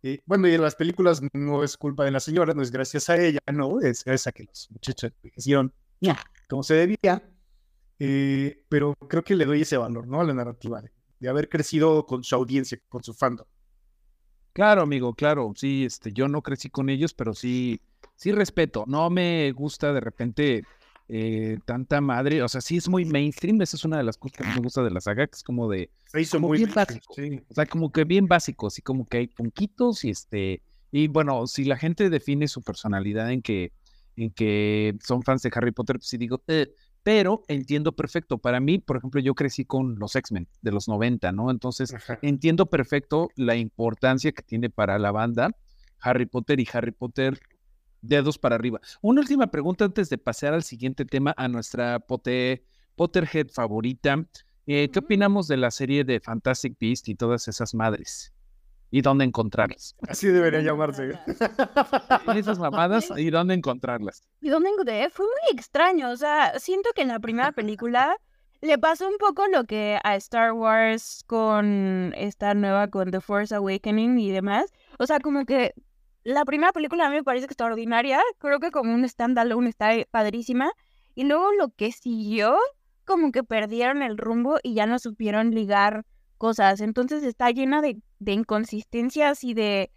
[0.04, 3.10] eh, bueno, y en las películas no es culpa de la señora, no es gracias
[3.10, 5.74] a ella, no, es gracias a que los muchachos envejecieron
[6.48, 7.24] como se debía,
[7.98, 10.22] eh, pero creo que le doy ese valor, ¿no?
[10.22, 13.48] A la narrativa, de, de haber crecido con su audiencia, con su fandom.
[14.54, 15.52] Claro, amigo, claro.
[15.56, 17.82] Sí, este, yo no crecí con ellos, pero sí,
[18.16, 18.86] sí respeto.
[18.88, 20.64] No me gusta de repente
[21.08, 22.42] eh, tanta madre.
[22.44, 23.62] O sea, sí es muy mainstream.
[23.62, 25.70] Esa es una de las cosas que me gusta de la saga, que es como
[25.70, 27.14] de, Se hizo muy bien básico.
[27.14, 27.42] sí.
[27.50, 31.46] o sea, como que bien básico, así como que hay punquitos y este, y bueno,
[31.48, 33.72] si la gente define su personalidad en que,
[34.16, 38.40] en que son fans de Harry Potter, pues sí digo, "Eh", pero entiendo perfecto.
[38.40, 41.52] Para mí, por ejemplo, yo crecí con los X-Men de los 90, ¿no?
[41.52, 42.18] Entonces, Ajá.
[42.24, 45.52] entiendo perfecto la importancia que tiene para la banda
[46.00, 47.40] Harry Potter y Harry Potter
[48.08, 48.80] dedos para arriba.
[49.02, 52.64] Una última pregunta antes de pasar al siguiente tema, a nuestra pote-
[52.96, 54.26] Potterhead favorita.
[54.68, 58.32] Eh, ¿Qué opinamos de la serie de Fantastic Beast y todas esas madres?
[58.90, 59.96] ¿Y dónde encontrarlas?
[60.08, 61.12] Así debería llamarse.
[62.36, 64.24] Esas mamadas, ¿y dónde encontrarlas?
[64.42, 65.10] ¿Y dónde encontré?
[65.10, 66.10] Fue muy extraño.
[66.12, 68.16] O sea, siento que en la primera película
[68.62, 73.54] le pasó un poco lo que a Star Wars con esta nueva, con The Force
[73.54, 74.72] Awakening y demás.
[75.00, 75.74] O sea, como que
[76.26, 78.20] la primera película a mí me parece extraordinaria.
[78.40, 80.72] Creo que como un standalone está padrísima.
[81.16, 82.58] Y luego lo que siguió,
[83.06, 86.04] como que perdieron el rumbo y ya no supieron ligar
[86.38, 86.82] cosas.
[86.82, 89.92] Entonces está llena de, de inconsistencias y de,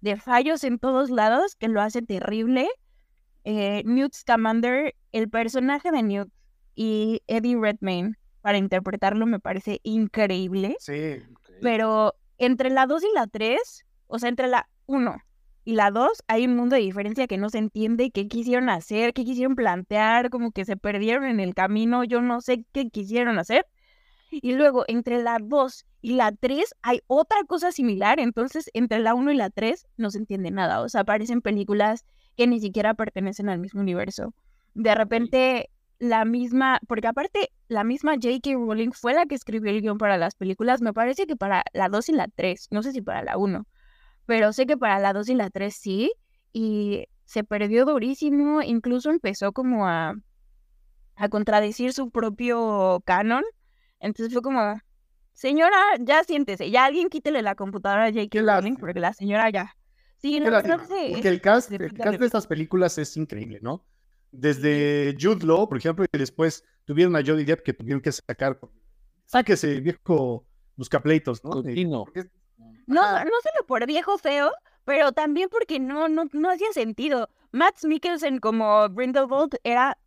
[0.00, 2.68] de fallos en todos lados que lo hace terrible
[3.44, 6.28] eh, Newt Scamander, el personaje de Newt
[6.74, 11.22] y Eddie Redmayne para interpretarlo me parece increíble, Sí.
[11.62, 15.16] pero entre la 2 y la 3, o sea, entre la 1
[15.64, 19.12] y la 2 hay un mundo de diferencia que no se entiende qué quisieron hacer,
[19.12, 23.38] qué quisieron plantear, como que se perdieron en el camino, yo no sé qué quisieron
[23.38, 23.66] hacer.
[24.30, 29.14] Y luego entre la 2 y la 3 hay otra cosa similar, entonces entre la
[29.14, 32.04] 1 y la 3 no se entiende nada, o sea, aparecen películas
[32.36, 34.34] que ni siquiera pertenecen al mismo universo.
[34.74, 38.52] De repente, la misma, porque aparte, la misma J.K.
[38.52, 41.88] Rowling fue la que escribió el guion para las películas, me parece que para la
[41.88, 43.66] 2 y la 3, no sé si para la 1,
[44.28, 46.12] pero sé que para la 2 y la 3 sí,
[46.52, 50.14] y se perdió durísimo, incluso empezó como a,
[51.16, 53.42] a contradecir su propio canon,
[54.00, 54.80] entonces fue como,
[55.32, 58.40] señora, ya siéntese, ya alguien quítele la computadora a J.K.
[58.42, 59.74] Rowling, porque la señora ya.
[60.18, 60.40] Sí,
[60.86, 63.84] se- porque el cast, el cast de- estas películas es increíble, ¿no?
[64.30, 68.58] Desde Jude Law, por ejemplo, y después tuvieron a Johnny Depp que tuvieron que sacar.
[69.26, 71.50] Sáquese, viejo buscapleitos, ¿no?
[71.50, 72.04] Continuo.
[72.04, 72.28] Porque-
[72.88, 74.50] No, no solo por viejo feo,
[74.84, 77.28] pero también porque no, no, no hacía sentido.
[77.52, 79.98] Matt Mikkelsen como Grindelwald era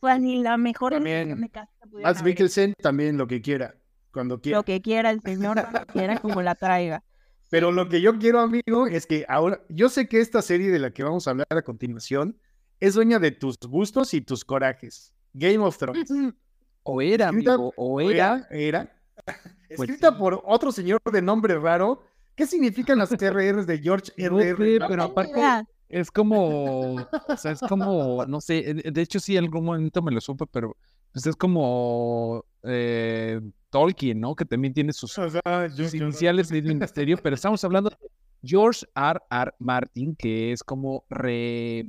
[0.00, 2.24] fácil la mejor También, haber hecho.
[2.24, 3.76] Mikkelsen también lo que quiera,
[4.12, 4.58] cuando quiera.
[4.58, 7.04] Lo que quiera el señor, cuando quiera como la traiga.
[7.50, 10.78] Pero lo que yo quiero, amigo, es que ahora, yo sé que esta serie de
[10.78, 12.38] la que vamos a hablar a continuación
[12.78, 15.14] es dueña de tus gustos y tus corajes.
[15.32, 16.10] Game of Thrones.
[16.82, 18.48] O era, amigo, o era.
[18.50, 18.99] Era.
[19.76, 20.16] Pues Escrita sí.
[20.18, 22.02] por otro señor de nombre raro.
[22.34, 24.56] ¿Qué significan las RRs de George No R.R.
[24.56, 24.88] sé, Martin?
[24.88, 29.64] pero aparte es como, o sea, es como, no sé, de hecho sí, en algún
[29.64, 30.76] momento me lo supe, pero
[31.12, 33.40] pues es como eh,
[33.70, 34.34] Tolkien, ¿no?
[34.34, 37.90] Que también tiene sus, O sea, yo- sus yo- iniciales de misterio, pero estamos hablando
[37.90, 37.96] de
[38.42, 39.20] George R.
[39.30, 39.52] R.
[39.60, 41.86] Martin, que es como re,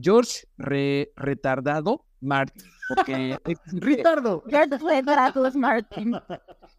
[0.00, 3.38] George re, retardado Martin, porque
[3.72, 4.44] Ricardo.
[4.48, 6.14] George Retratos Martin.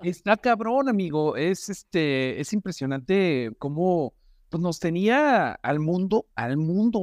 [0.01, 1.35] Está cabrón, amigo.
[1.35, 4.13] Es este, es impresionante cómo
[4.49, 6.99] pues, nos tenía al mundo, al mundo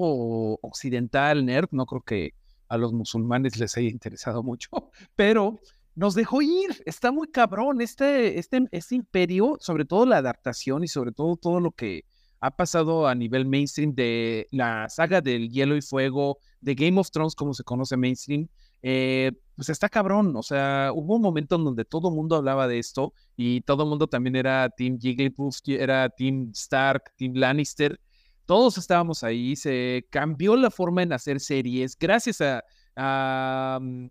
[0.62, 1.68] occidental, nerd.
[1.72, 2.34] No creo que
[2.68, 4.68] a los musulmanes les haya interesado mucho,
[5.16, 5.60] pero
[5.94, 6.82] nos dejó ir.
[6.86, 7.80] Está muy cabrón.
[7.80, 12.04] Este, este, este imperio, sobre todo la adaptación y sobre todo todo lo que
[12.40, 17.10] ha pasado a nivel mainstream de la saga del Hielo y Fuego, de Game of
[17.10, 18.48] Thrones, como se conoce mainstream,
[18.86, 20.36] eh, pues está cabrón.
[20.36, 23.84] O sea, hubo un momento en donde todo el mundo hablaba de esto y todo
[23.84, 27.98] el mundo también era Team Jigglypuff, era Team Stark, Team Lannister.
[28.44, 29.56] Todos estábamos ahí.
[29.56, 32.62] Se cambió la forma en hacer series gracias a.
[32.94, 34.06] a, mm,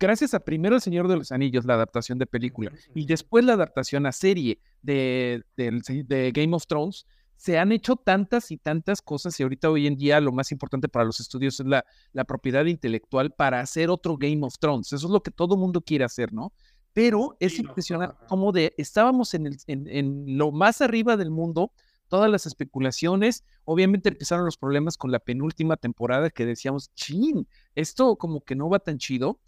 [0.00, 3.52] Gracias a primero El Señor de los Anillos, la adaptación de película, y después la
[3.52, 7.04] adaptación a serie de, de Game of Thrones,
[7.36, 10.88] se han hecho tantas y tantas cosas y ahorita hoy en día lo más importante
[10.88, 14.92] para los estudios es la, la propiedad intelectual para hacer otro Game of Thrones.
[14.92, 16.52] Eso es lo que todo mundo quiere hacer, ¿no?
[16.92, 18.26] Pero es Sí, no, impresionante ajá.
[18.28, 21.72] como de estábamos en, el, en, en lo más arriba del mundo,
[22.08, 28.16] todas las especulaciones, obviamente empezaron los problemas con la penúltima temporada que decíamos, chin, esto
[28.16, 29.40] como que no va tan chido.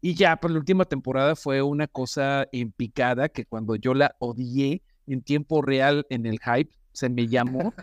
[0.00, 4.14] Y ya, pues la última temporada fue una cosa en picada que cuando yo la
[4.18, 7.74] odié en tiempo real en el hype, se me llamó,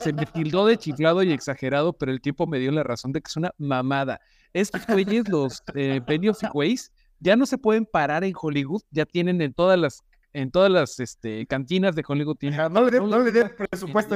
[0.00, 3.22] se me tildó de chiflado y exagerado, pero el tiempo me dio la razón de
[3.22, 4.20] que es una mamada.
[4.52, 9.40] Estos güeyes, los eh, the Ways, ya no se pueden parar en Hollywood, ya tienen
[9.40, 10.02] en todas las,
[10.34, 13.32] en todas las este, cantinas de Hollywood, tienen No le den No no le- le
[13.32, 14.14] den presupuesto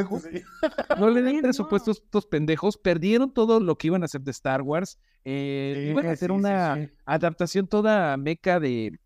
[0.99, 4.33] no le den presupuesto a estos pendejos, perdieron todo lo que iban a hacer de
[4.33, 8.99] Star Wars, eh, Sí, iban a hacer sí, una adaptación toda meca de,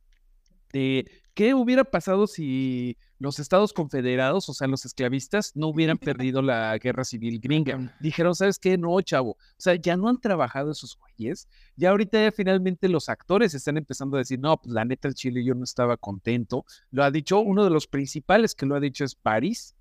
[0.72, 1.04] de
[1.34, 6.76] qué hubiera pasado si los estados confederados, o sea, los esclavistas, no hubieran perdido la
[6.78, 7.96] guerra civil gringa.
[8.00, 8.78] Dijeron, ¿sabes qué?
[8.78, 9.32] No, chavo.
[9.32, 11.48] O sea, ya no han trabajado esos güeyes.
[11.76, 15.14] Ya ahorita ya finalmente los actores están empezando a decir, no, pues la neta el
[15.14, 16.64] Chile yo no estaba contento.
[16.90, 19.74] Lo ha dicho uno de los principales que lo ha dicho es Paris,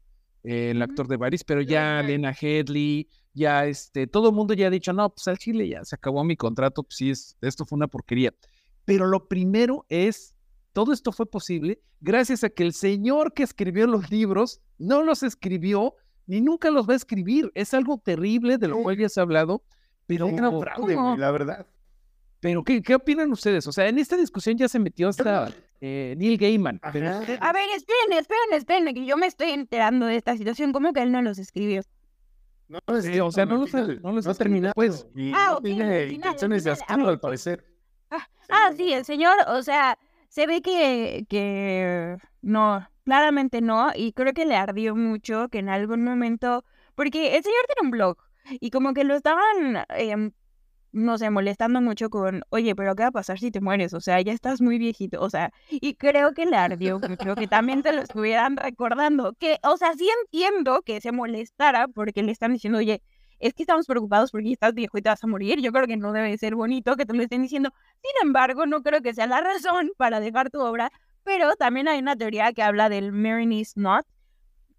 [0.44, 2.02] eh, el actor de Baris, pero ya.
[2.02, 5.84] Lena Headley, ya este, todo el mundo ya ha dicho, no, pues al Chile ya
[5.84, 8.34] se acabó mi contrato, pues sí, es, esto fue una porquería.
[8.86, 10.36] Pero lo primero es,
[10.74, 15.24] todo esto fue posible gracias a que el señor que escribió los libros no los
[15.24, 15.96] escribió
[16.28, 17.52] ni nunca los va a escribir.
[17.56, 18.84] Es algo terrible de lo Sí.
[18.84, 19.64] cual ya se ha hablado,
[20.06, 21.66] pero, Era fraude, la verdad.
[22.40, 23.66] pero ¿qué, qué opinan ustedes?
[23.68, 25.50] O sea, en esta discusión ya se metió hasta
[25.82, 26.80] eh, Neil Gaiman.
[26.94, 27.10] pero-.
[27.10, 27.20] A
[27.54, 30.72] ver, esperen, esperen, esperen, que yo me estoy enterando de esta situación.
[30.72, 31.82] ¿Cómo que él no los escribió?
[32.68, 34.74] No, Sí, o sea, no al los- no los ha terminado.
[34.76, 35.08] pues.
[35.16, 37.66] Y Ah, no tiene final, intenciones de hacerlo, ah, al parecer.
[38.52, 39.98] Ah, sí, el señor, o sea,
[40.30, 45.70] se ve que, que no, claramente no, y creo que le ardió mucho que en
[45.70, 46.64] algún momento,
[46.96, 48.18] porque el señor tiene un blog,
[48.60, 50.32] y como que lo estaban, em,
[50.92, 53.94] no sé, molestando mucho con, oye, pero ¿qué va a pasar si te mueres?
[53.94, 57.48] O sea, ya estás muy viejito, o sea, y creo que le ardió mucho que
[57.48, 62.32] también te lo estuvieran recordando, que, o sea, sí entiendo que se molestara porque le
[62.32, 63.02] están diciendo, oye,
[63.40, 65.60] es que estamos preocupados porque estás viejo y te vas a morir.
[65.62, 67.72] Yo creo que no debe ser bonito que te lo estén diciendo.
[68.02, 70.92] Sin embargo, no creo que sea la razón para dejar tu obra,
[71.24, 74.06] pero también hay una teoría que habla del Marinese Knot,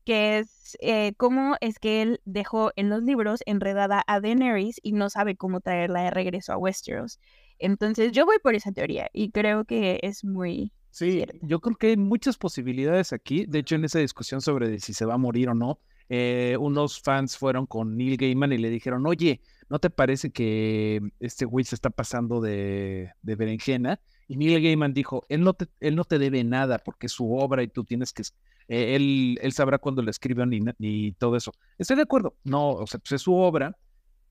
[0.04, 4.92] que es eh, cómo es que él dejó en los libros enredada a Daenerys y
[4.92, 7.20] no sabe cómo traerla de regreso a Westeros.
[7.58, 11.38] Entonces yo voy por esa teoría y creo que es muy Sí, cierta.
[11.42, 13.46] Yo creo que hay muchas posibilidades aquí.
[13.46, 15.78] De hecho, en esa discusión sobre si se va a morir o no,
[16.12, 21.00] eh, unos fans fueron con Neil Gaiman y le dijeron, oye, ¿no te parece que
[21.20, 24.00] este güey se está pasando de, de berenjena?
[24.26, 27.32] Y Neil Gaiman dijo, él no te, él no te debe nada porque es su
[27.32, 28.22] obra y tú tienes que,
[28.66, 31.52] eh, él, él sabrá cuándo lo escriban y, y todo eso.
[31.78, 33.78] Estoy de acuerdo, no, o sea, pues es su obra,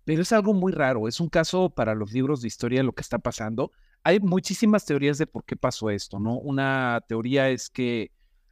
[0.03, 3.03] pero es algo muy raro, es un caso para los libros de historia lo que
[3.03, 3.71] está pasando.
[4.03, 6.39] Hay muchísimas teorías de por qué pasó esto, ¿no?
[6.39, 8.11] Una teoría es que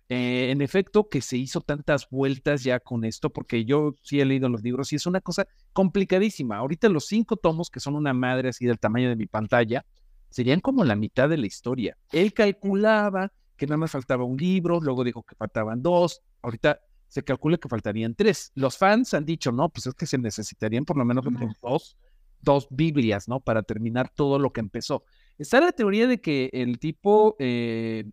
[0.10, 4.26] eh, en efecto, que se hizo tantas vueltas ya con esto, porque yo sí he
[4.26, 6.58] leído los libros y es una cosa complicadísima.
[6.58, 9.86] Ahorita los cinco tomos, que son una madre así del tamaño de mi pantalla,
[10.30, 11.98] serían como la mitad de la historia.
[12.12, 17.24] Él calculaba que nada más faltaba un libro, luego dijo que faltaban dos, ahorita se
[17.24, 18.52] calcula que faltarían tres.
[18.56, 21.26] Los fans han dicho, no, pues es que se necesitarían por lo menos
[21.62, 21.98] dos,
[22.42, 23.40] dos Biblias, ¿no?
[23.40, 25.04] Para terminar todo lo que empezó.
[25.38, 28.06] Está la teoría de que el tipo eh,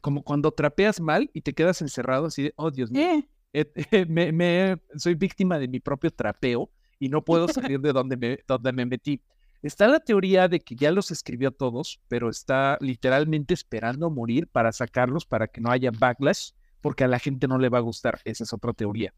[0.00, 3.66] como cuando trapeas mal y te quedas encerrado así de, oh Dios mío, eh,
[4.08, 8.72] me, soy víctima de mi propio trapeo y no puedo salir de donde me, donde
[8.72, 9.20] me metí.
[9.62, 14.72] Está la teoría de que ya los escribió todos, pero está literalmente esperando morir para
[14.72, 18.20] sacarlos para que no haya backlash, porque a la gente no le va a gustar.
[18.24, 19.14] Esa es otra teoría.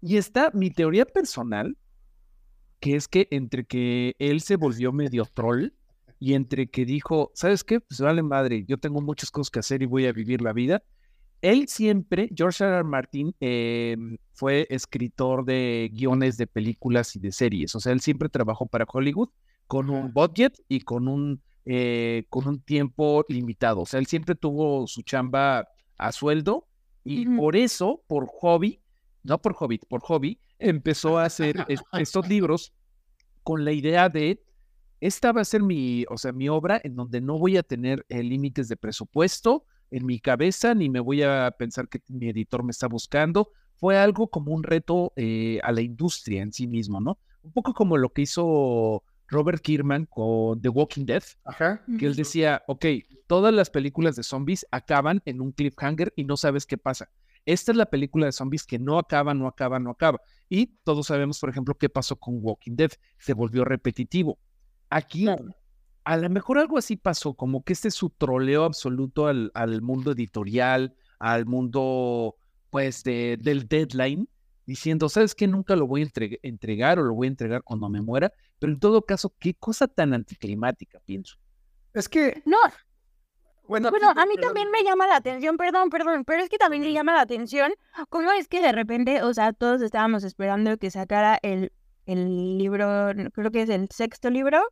[0.00, 1.76] Y está mi teoría personal,
[2.78, 5.72] que es que entre que él se volvió medio troll,
[6.22, 7.80] y entre que dijo, ¿sabes qué?
[7.80, 10.80] Pues vale madre, yo tengo muchas cosas que hacer y voy a vivir la vida.
[11.40, 12.76] Él siempre, George R.
[12.76, 12.84] R.
[12.84, 17.74] Martin, em, fue escritor de guiones de películas y de series.
[17.74, 19.30] O sea, él siempre trabajó para Hollywood
[19.66, 23.80] con un budget y con un, eh, con un tiempo limitado.
[23.80, 25.66] O sea, él siempre tuvo su chamba
[25.98, 26.68] a sueldo
[27.02, 28.80] y por eso, por hobby,
[29.24, 31.56] no por hobby, por hobby, empezó a hacer
[31.94, 32.72] estos libros
[33.42, 34.40] con la idea de
[35.02, 38.06] esta va a ser mi, o sea, mi obra en donde no voy a tener
[38.08, 42.62] eh, límites de presupuesto en mi cabeza, ni me voy a pensar que mi editor
[42.62, 43.50] me está buscando.
[43.74, 47.18] Fue algo como un reto eh, a la industria en sí mismo, ¿no?
[47.42, 51.84] Un poco como lo que hizo Robert Kierman con The Walking Dead, Ajá.
[51.98, 52.86] que él decía, ok,
[53.26, 57.10] todas las películas de zombies acaban en un cliffhanger y no sabes qué pasa.
[57.44, 60.20] Esta es la película de zombies que no acaba, no acaba, no acaba.
[60.48, 62.92] Y todos sabemos, por ejemplo, qué pasó con Walking Dead.
[63.18, 64.38] Se volvió repetitivo.
[64.94, 65.26] Aquí,
[66.04, 70.12] a lo mejor algo así pasó, como que este es su troleo absoluto al, mundo
[70.12, 72.36] editorial, al mundo,
[72.68, 74.28] pues, de, del deadline,
[74.66, 75.46] diciendo, ¿sabes qué?
[75.46, 76.08] Nunca lo voy a
[76.42, 79.88] entregar o lo voy a entregar cuando me muera, pero en todo caso, qué cosa
[79.88, 81.38] tan anticlimática, pienso.
[81.94, 82.42] Es que...
[82.44, 82.58] No.
[83.66, 86.82] Bueno, bueno a mí también me llama la atención, perdón, perdón, pero es que también
[86.82, 87.72] me llama la atención
[88.10, 91.72] cómo es que de repente, o sea, todos estábamos esperando que sacara el,
[92.04, 94.62] el libro, creo que es el sexto libro,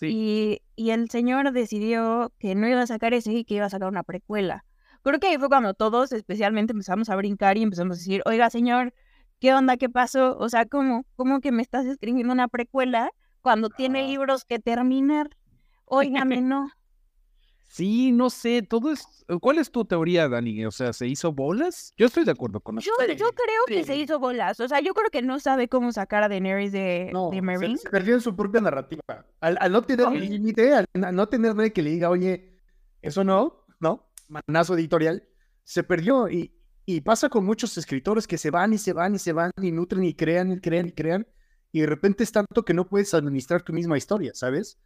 [0.00, 3.88] y, el señor decidió que no iba a sacar ese y que iba a sacar
[3.88, 4.64] una precuela.
[5.02, 8.50] Creo que ahí fue cuando todos especialmente empezamos a brincar y empezamos a decir, oiga
[8.50, 8.94] señor,
[9.40, 9.76] ¿qué onda?
[9.76, 10.36] ¿Qué pasó?
[10.38, 13.10] O sea, ¿cómo, cómo que me estás escribiendo una precuela
[13.40, 15.30] cuando tiene libros que terminar?
[15.84, 16.70] Óigame, no.
[17.68, 19.06] Sí, no sé, todo es...
[19.40, 20.64] ¿Cuál es tu teoría, Dani?
[20.64, 21.92] O sea, ¿se hizo bolas?
[21.98, 22.90] Yo estoy de acuerdo con eso.
[22.98, 24.58] Yo, yo creo que se hizo bolas.
[24.58, 27.76] O sea, yo creo que no sabe cómo sacar a Daenerys de, no, de Marine.
[27.76, 29.02] Se, perdió en su propia narrativa.
[29.40, 32.58] Al, no tener límite, al, no tener nadie que le diga, oye,
[33.02, 34.10] eso no, ¿no?
[34.28, 35.28] Manazo editorial,
[35.62, 36.30] se perdió.
[36.30, 36.54] Y,
[36.86, 39.72] y pasa con muchos escritores que se van y se van y se van y
[39.72, 41.26] nutren y crean y crean y crean.
[41.70, 44.78] Y de repente es tanto que no puedes administrar tu misma historia, ¿sabes?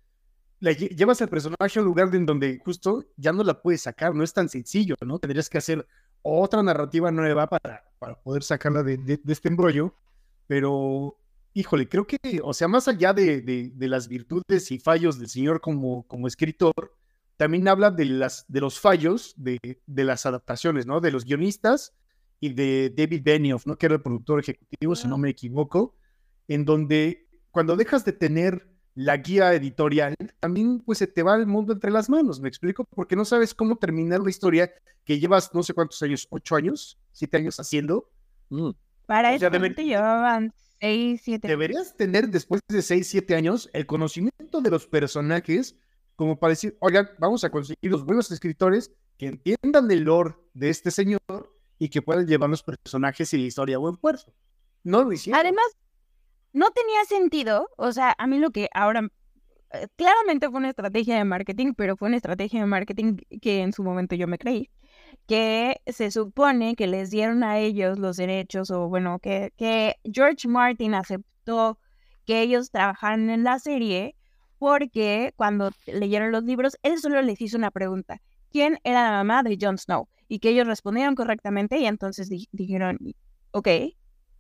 [0.71, 4.23] Llevas al personaje a un lugar en donde justo ya no la puedes sacar, no
[4.23, 5.19] es tan sencillo, ¿no?
[5.19, 5.87] Tendrías que hacer
[6.23, 9.95] otra narrativa nueva para, para poder sacarla de, este embrollo,
[10.47, 11.19] pero
[11.53, 15.61] híjole, creo que, o sea, más allá de, de, las virtudes y fallos del señor
[15.61, 16.97] como, como escritor,
[17.37, 21.01] también habla de, las, de los fallos de, de las adaptaciones, ¿no?
[21.01, 21.93] De los guionistas
[22.39, 23.77] y de David Benioff, ¿no?
[23.77, 25.97] Que era el productor ejecutivo, si no me equivoco,
[26.47, 31.47] en donde cuando dejas de tener la guía editorial, también pues se te va el
[31.47, 32.85] mundo entre las manos, ¿me explico?
[32.85, 34.73] Porque no sabes cómo terminar la historia
[35.05, 38.11] que llevas no sé cuántos años, ocho años, siete años haciendo.
[38.51, 38.71] Mm.
[39.07, 44.61] Para eso te llevaban seis, siete Deberías tener después de seis, siete años el conocimiento
[44.61, 45.77] de los personajes
[46.17, 50.71] como para decir, oigan, vamos a conseguir los buenos escritores que entiendan el lore de
[50.71, 51.21] este señor
[51.79, 54.33] y que puedan llevar los personajes y la historia a buen puerto.
[54.85, 55.41] No lo hicieron.
[55.41, 55.65] Además,
[56.53, 59.09] no tenía sentido, o sea, a mí lo que ahora,
[59.73, 63.73] eh, claramente fue una estrategia de marketing, pero fue una estrategia de marketing que en
[63.73, 64.71] su momento yo me creí,
[65.27, 70.49] que se supone que les dieron a ellos los derechos, o bueno, que, que George
[70.49, 71.79] Martin aceptó
[72.27, 74.17] que ellos trabajaran en la serie,
[74.59, 79.43] porque cuando leyeron los libros, él solo les hizo una pregunta, ¿quién era la mamá
[79.43, 80.09] de Jon Snow?
[80.29, 82.99] Y que ellos respondieron correctamente y entonces dijeron,
[83.51, 83.69] ok,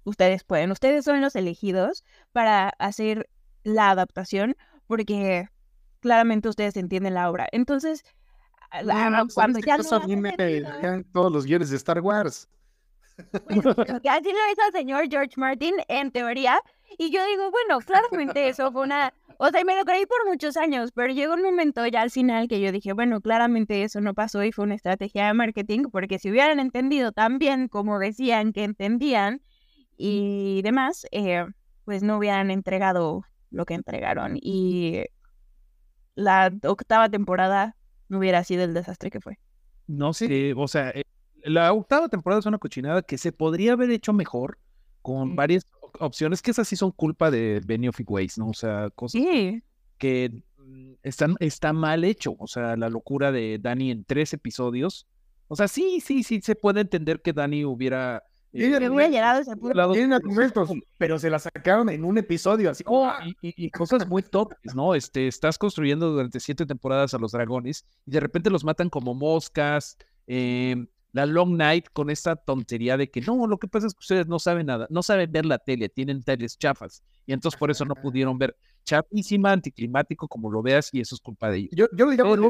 [0.05, 3.29] ustedes pueden, ustedes son los elegidos para hacer
[3.65, 5.49] la adaptación, porque
[6.01, 7.49] claramente ustedes entienden la obra.
[7.53, 8.05] Entonces,
[8.85, 12.49] No, no, cuando ya no a mí me sentido- todos los guiones de Star Wars.
[13.45, 13.63] Bueno,
[14.11, 16.59] así lo hizo el señor George Martin, en teoría.
[16.99, 19.13] Y yo digo, bueno, claramente eso fue una...
[19.39, 22.49] O sea, me lo creí por muchos años, pero llegó un momento ya al final
[22.49, 26.19] que yo dije, bueno, claramente eso no pasó y fue una estrategia de marketing, porque
[26.19, 29.43] si hubieran entendido tan bien como decían que entendían
[29.97, 31.45] y demás, eh,
[31.85, 34.37] pues no hubieran entregado lo que entregaron.
[34.41, 35.05] Y
[36.15, 37.77] la octava temporada
[38.09, 39.39] no hubiera sido el desastre que fue.
[39.87, 41.05] No sé, o sea, eh,
[41.45, 44.59] la octava temporada es una cochinada que se podría haber hecho mejor
[45.01, 48.49] con varias op- opciones que esas sí son culpa de Benioff y Weiss, ¿no?
[48.49, 49.63] O sea, cosas Sí.
[49.99, 52.37] que mm, están, está mal hecho.
[52.39, 55.07] O sea, la locura de Dani en tres episodios.
[55.49, 58.23] O sea, sí, sí, sí, se puede entender que Dani hubiera...
[58.97, 59.75] Hubiera llegado ese punto.
[59.95, 63.11] Tienen argumentos, pero se la sacaron en un episodio, así como...
[63.25, 64.95] Y, y- y cosas muy top, ¿no?
[64.95, 69.15] Este, estás construyendo durante siete temporadas a los dragones y de repente los matan como
[69.15, 69.97] moscas.
[70.27, 70.77] eh,
[71.15, 74.27] la Long Night con esta tontería de que no, lo que pasa es que ustedes
[74.29, 77.85] no saben nada, no saben ver la tele, tienen teles chafas y entonces por eso
[77.85, 78.57] no pudieron ver.
[78.85, 81.71] Chafísima, anticlimático, como lo veas, y eso es culpa de ellos.
[81.77, 82.41] Yo, yo le llamo el.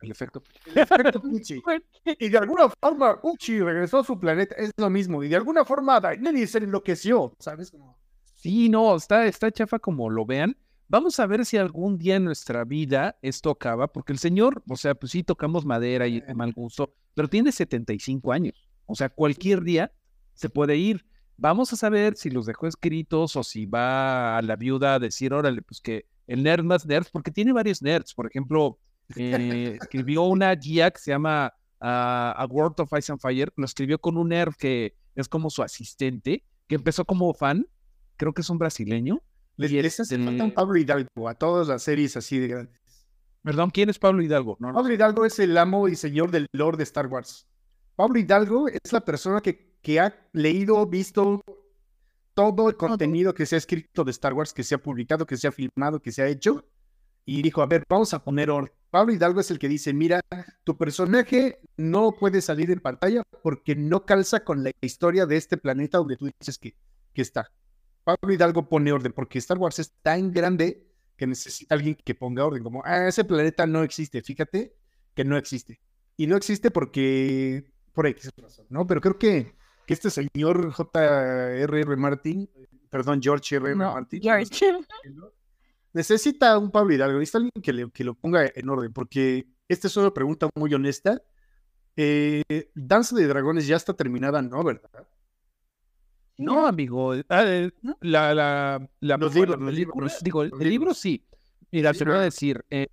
[0.00, 0.42] El efecto.
[0.66, 1.62] El efecto Pucci.
[2.04, 5.22] Y de alguna forma Pucci regresó a su planeta, es lo mismo.
[5.22, 7.70] Y de alguna forma Daenerys se enloqueció, ¿sabes?
[7.70, 7.98] Como...
[8.34, 10.56] Sí, no, está, está chafa como lo vean.
[10.88, 14.76] Vamos a ver si algún día en nuestra vida esto acaba, porque el señor, o
[14.76, 18.68] sea, pues sí tocamos madera y de mal gusto, pero tiene 75 años.
[18.84, 19.92] O sea, cualquier día
[20.34, 21.04] se puede ir.
[21.38, 25.34] Vamos a saber si los dejó escritos o si va a la viuda a decir,
[25.34, 28.14] órale, pues que el nerd más nerd, porque tiene varios nerds.
[28.14, 28.78] Por ejemplo,
[29.14, 33.64] eh, escribió una guía que se llama ah, A World of Ice and Fire, lo
[33.64, 37.66] escribió con un nerd que es como su asistente, que empezó como fan,
[38.16, 39.22] creo que es un brasileño.
[39.56, 42.48] Les, y les hace este- falta un Pablo Hidalgo a todas las series así de
[42.48, 42.80] grandes.
[43.42, 44.56] Perdón, ¿quién es Pablo Hidalgo?
[44.58, 44.74] No, no.
[44.74, 47.46] Pablo Hidalgo es el amo y señor del lore de Star Wars.
[47.94, 51.40] Pablo Hidalgo es la persona que, que ha leído, visto
[52.34, 55.36] todo el contenido que se ha escrito de Star Wars, que se ha publicado, que
[55.36, 56.66] se ha filmado, que se ha hecho,
[57.24, 58.72] y dijo, a ver, vamos a poner orden.
[58.96, 60.22] Pablo Hidalgo es el que dice, mira,
[60.64, 65.58] tu personaje no puede salir en pantalla porque no calza con la historia de este
[65.58, 66.74] planeta donde tú dices que,
[67.12, 67.52] que está.
[68.04, 72.46] Pablo Hidalgo pone orden porque Star Wars es tan grande que necesita alguien que ponga
[72.46, 74.74] orden, como, ah, ese planeta no existe, fíjate
[75.14, 75.78] que no existe.
[76.16, 78.86] Y no existe porque, por X razón, ¿no?
[78.86, 81.96] Pero creo que, que este señor J.R.R.
[81.96, 82.48] Martin,
[82.88, 83.76] perdón, George R.R.
[83.76, 84.72] No, Martin, George.
[85.96, 89.88] Necesita un Pablo Hidalgo, necesita alguien que, le- que lo ponga en orden, porque esta
[89.88, 91.20] es una pregunta muy honesta.
[91.96, 92.42] Eh,
[92.74, 94.62] Danza de Dragones ya está terminada, ¿no?
[94.62, 95.06] ¿Verdad?
[96.38, 97.14] No, amigo.
[97.30, 97.70] ah, eh.
[98.02, 101.26] La, la, la, Los la libros, los película- libros, digo, el, los el libro sí.
[101.72, 102.64] Mira, Sí, te voy a decir.
[102.70, 102.88] eh,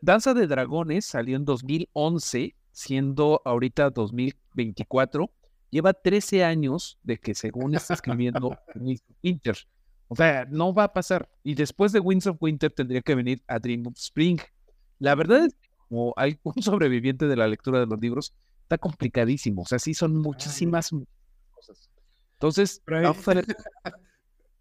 [0.00, 5.30] Danza de Dragones salió en 2011, siendo ahorita 2024.
[5.70, 8.56] Lleva 13 años de que según está escribiendo
[9.22, 9.56] Winter.
[10.08, 11.28] O sea, no va a pasar.
[11.42, 14.38] Y después de Winds of Winter tendría que venir a Dream of Spring.
[14.98, 18.78] La verdad es que como hay un sobreviviente de la lectura de los libros, está
[18.78, 19.62] complicadísimo.
[19.62, 20.90] O sea, sí son muchísimas
[21.52, 21.90] cosas.
[22.34, 23.46] Entonces, Pero ahí- vamos a ver.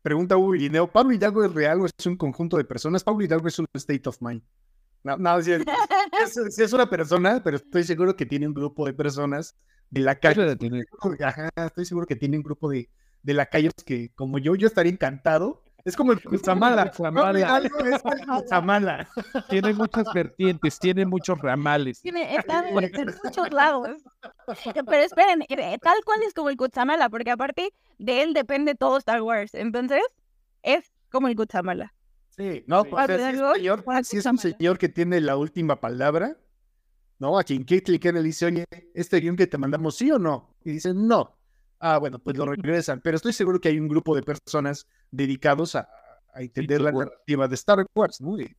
[0.02, 3.04] Pregunta Hugo Irineo, ¿Pablo Hidalgo es real o es un conjunto de personas?
[3.04, 4.41] Pablo Hidalgo es un state of mind.
[5.04, 5.64] No, no, sí, es,
[6.56, 9.56] sí es una persona, pero estoy seguro que tiene un grupo de personas
[9.89, 10.58] de la calle.
[11.24, 12.89] Ajá, estoy seguro que tiene un grupo de,
[13.28, 15.61] de lacayos que, como yo, yo estaría encantado.
[15.84, 16.30] Es como el es el
[18.25, 19.09] Cutzamala.
[19.49, 22.01] tiene muchas vertientes, tiene muchos ramales.
[22.01, 23.89] Tiene, está en, en muchos lados.
[24.63, 28.97] Pero esperen, eh, tal cual es como el Kutsamala, porque aparte de él depende todo
[28.97, 29.53] Star Wars.
[29.53, 30.03] Entonces,
[30.63, 31.93] es como el Kutsamala.
[32.30, 32.89] Sí, no, Sí.
[32.93, 35.82] o sea, Pablo sí es, un señor, sí es un señor que tiene la última
[35.82, 36.38] palabra,
[37.19, 37.38] ¿no?
[37.38, 40.55] A quien Kennedy le dice, oye, ¿este guion que te mandamos sí o no?
[40.63, 41.37] Y dicen, no.
[41.80, 43.01] Ah, bueno, pues lo regresan.
[43.01, 45.88] Pero estoy seguro que hay un grupo de personas dedicados a,
[46.34, 48.39] a entender la narrativa de Star Wars, ¿no?
[48.39, 48.55] Y,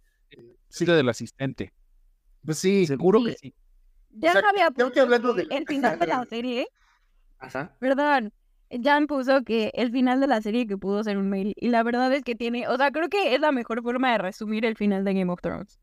[0.71, 1.73] Sí, del asistente.
[2.45, 2.87] pues sí.
[2.87, 3.25] Seguro Sí.
[3.27, 3.55] que sí.
[4.11, 6.67] Ya O sea, había creo que puesto hablando de- el final de la serie,
[7.39, 7.75] Ajá.
[7.81, 8.33] perdón,
[8.71, 11.55] Jan puso que el final de la serie que pudo ser un mail.
[11.57, 14.19] Y la verdad es que tiene, o sea, creo que es la mejor forma de
[14.19, 15.81] resumir el final de Game of Thrones.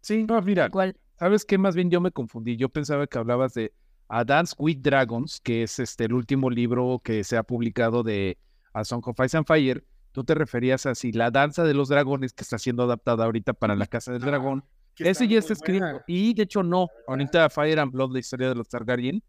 [0.00, 0.96] Sí, no, mira, Igual.
[1.18, 1.58] ¿sabes qué?
[1.58, 2.56] Más bien yo me confundí.
[2.56, 3.72] Yo pensaba que hablabas de
[4.08, 8.38] A Dance with Dragons, que es este el último libro que se ha publicado de
[8.72, 9.84] A Song of Ice and Fire.
[10.12, 13.52] Tú te referías a si la danza de los dragones que está siendo adaptada ahorita
[13.52, 14.64] para la Casa del Dragón.
[14.98, 15.84] Ese ya está escrito.
[15.84, 16.04] buena.
[16.06, 16.88] Y de hecho no.
[17.06, 19.22] Ahorita Fire and Blood, la historia de los Targaryen,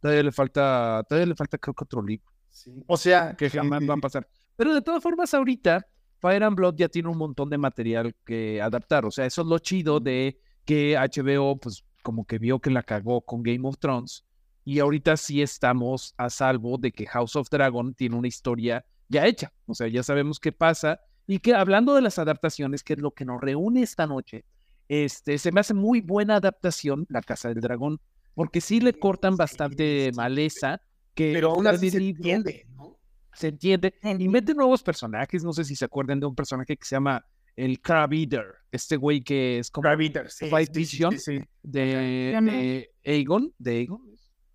[0.00, 2.84] todavía le falta, todavía le falta creo que otro libro Sí.
[2.86, 4.28] O sea, que jamás va a pasar.
[4.56, 5.86] Pero de todas formas, ahorita
[6.20, 9.04] Fire and Blood ya tiene un montón de material que adaptar.
[9.06, 12.82] O sea, eso es lo chido de que HBO, pues, como que vio que la
[12.82, 14.24] cagó con Game of Thrones.
[14.64, 19.26] Y ahorita sí estamos a salvo de que House of Dragon tiene una historia ya
[19.26, 19.52] hecha.
[19.66, 21.00] O sea, ya sabemos qué pasa.
[21.26, 24.44] Y que hablando de las adaptaciones, que es lo que nos reúne esta noche,
[24.88, 28.00] este, se me hace muy buena adaptación La Casa del Dragón,
[28.34, 30.80] porque sí le cortan bastante maleza.
[31.14, 32.98] Que Pero aún así se entiende, ¿no?
[33.34, 33.94] Se entiende.
[34.18, 35.44] Y mete nuevos personajes.
[35.44, 37.24] No sé si se acuerdan de un personaje que se llama
[37.56, 38.46] el Crab Eater.
[38.70, 39.88] Este güey que es como
[40.28, 41.12] sí, Fight sí, sí, Vision.
[41.18, 41.44] sí, sí.
[41.62, 42.52] de, no.
[42.52, 43.52] de Aegon.
[43.58, 44.00] De Aegon.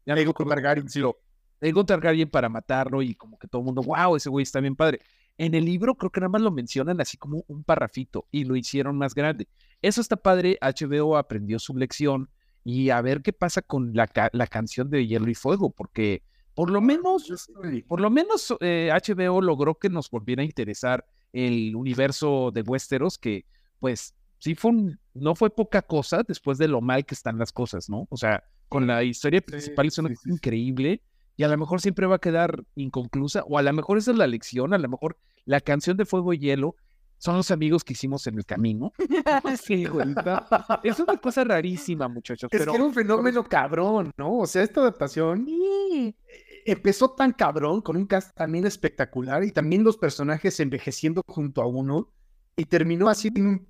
[0.06, 0.50] Ya no Aegon acuerdo.
[0.50, 1.02] Targaryen, sí.
[1.62, 4.76] Aegon Targaryen para matarlo y como que todo el mundo, wow, ese güey está bien
[4.76, 5.00] padre.
[5.38, 8.56] En el libro creo que nada más lo mencionan así como un parrafito y lo
[8.56, 9.48] hicieron más grande.
[9.82, 12.30] Eso está padre, HBO aprendió su lección
[12.64, 16.24] y a ver qué pasa con la, ca- la canción de Hielo y Fuego, porque
[16.56, 17.32] por lo menos,
[17.88, 23.18] por lo menos eh, HBO logró que nos volviera a interesar el universo de Westeros,
[23.18, 23.46] que
[23.80, 27.52] pues sí fue un- no fue poca cosa después de lo mal que están las
[27.52, 28.08] cosas, ¿no?
[28.10, 31.02] O sea, con la historia principal es una cosa increíble
[31.36, 34.18] y a lo mejor siempre va a quedar inconclusa, o a lo mejor esa es
[34.18, 36.76] la lección, a lo mejor la canción de Fuego y Hielo
[37.20, 38.92] son los amigos que hicimos en el camino.
[39.64, 40.14] Sí, güey,
[40.84, 44.38] Es una cosa rarísima, muchachos, Es pero que era un fenómeno cabrón, ¿no?
[44.40, 46.16] O sea, esta adaptación Sí.
[46.72, 51.68] Empezó tan cabrón, con un cast también espectacular y también los personajes envejeciendo junto a
[51.68, 52.12] uno
[52.56, 53.68] y terminó así, en un-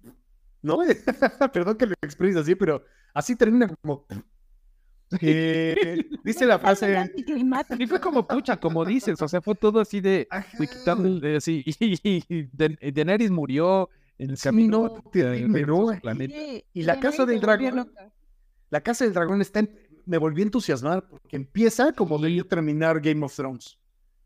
[0.61, 0.79] ¿no?
[1.53, 2.83] Perdón que lo exprese así, pero
[3.13, 4.05] así termina como...
[5.21, 7.13] Eh, dice la frase...
[7.79, 10.27] Y fue como pucha, como dices, o sea, fue todo así de,
[11.37, 16.35] así, y, y y Daenerys murió en el Sí, camino no, de- planeta.
[16.73, 17.89] Y la casa del dragón.
[18.69, 19.69] La Casa del Dragón está en-
[20.07, 23.77] me volvió a entusiasmar porque empieza como debió terminar Game of Thrones.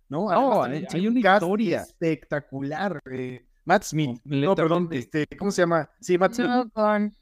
[0.07, 0.27] ¿No?
[0.27, 1.82] También hay- hay un una cast historia.
[1.82, 2.99] espectacular.
[3.11, 4.19] eh, Matt Smith.
[4.23, 5.89] No, perdón, este, ¿cómo se llama?
[5.99, 6.47] Sí, Matt Smith.
[6.49, 7.15] No, con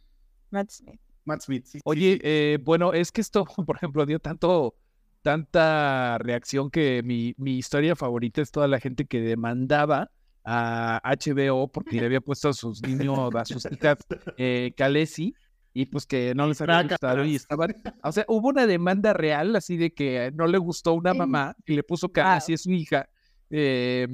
[0.52, 1.00] Matt Smith.
[1.26, 1.66] Matt Smith.
[1.66, 2.20] sí, sí, Oye, sí.
[2.24, 4.76] eh, bueno, es que esto, por ejemplo, dio tanto,
[5.22, 10.10] tanta reacción que mi, mi historia favorita es toda la gente que demandaba
[10.44, 13.98] a HBO porque le había puesto a sus niños, a sus hijas,
[14.38, 15.36] eh, Khaleesi,
[15.80, 17.74] y pues que no les había gustado y estaban,
[18.04, 21.74] o sea, hubo una demanda real así de que no le gustó una mamá y
[21.74, 23.10] le puso Khaleesi a su hija,
[23.50, 24.06] eh,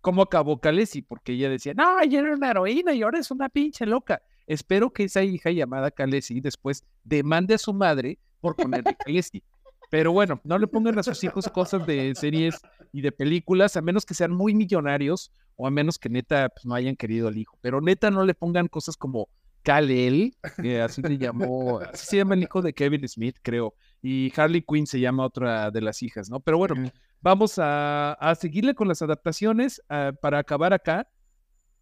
[0.00, 1.02] ¿cómo acabó Khaleesi?
[1.02, 4.22] Porque ella decía, no, ella era una heroína y ahora es una pinche loca.
[4.46, 9.42] Espero que esa hija llamada Khaleesi después demande a su madre por ponerle Khaleesi.
[9.90, 12.60] Pero bueno, no le pongan a sus hijos cosas de series
[12.92, 16.64] y de películas, a menos que sean muy millonarios o a menos que neta pues,
[16.64, 17.58] no hayan querido al hijo.
[17.60, 19.28] Pero neta no le pongan cosas como
[19.62, 24.32] Kal-El, que así se llamó, así se llama el hijo de Kevin Smith, creo, y
[24.38, 26.40] Harley Quinn se llama otra de las hijas, ¿no?
[26.40, 26.74] Pero bueno,
[27.20, 31.08] vamos a, a seguirle con las adaptaciones ah, para acabar acá.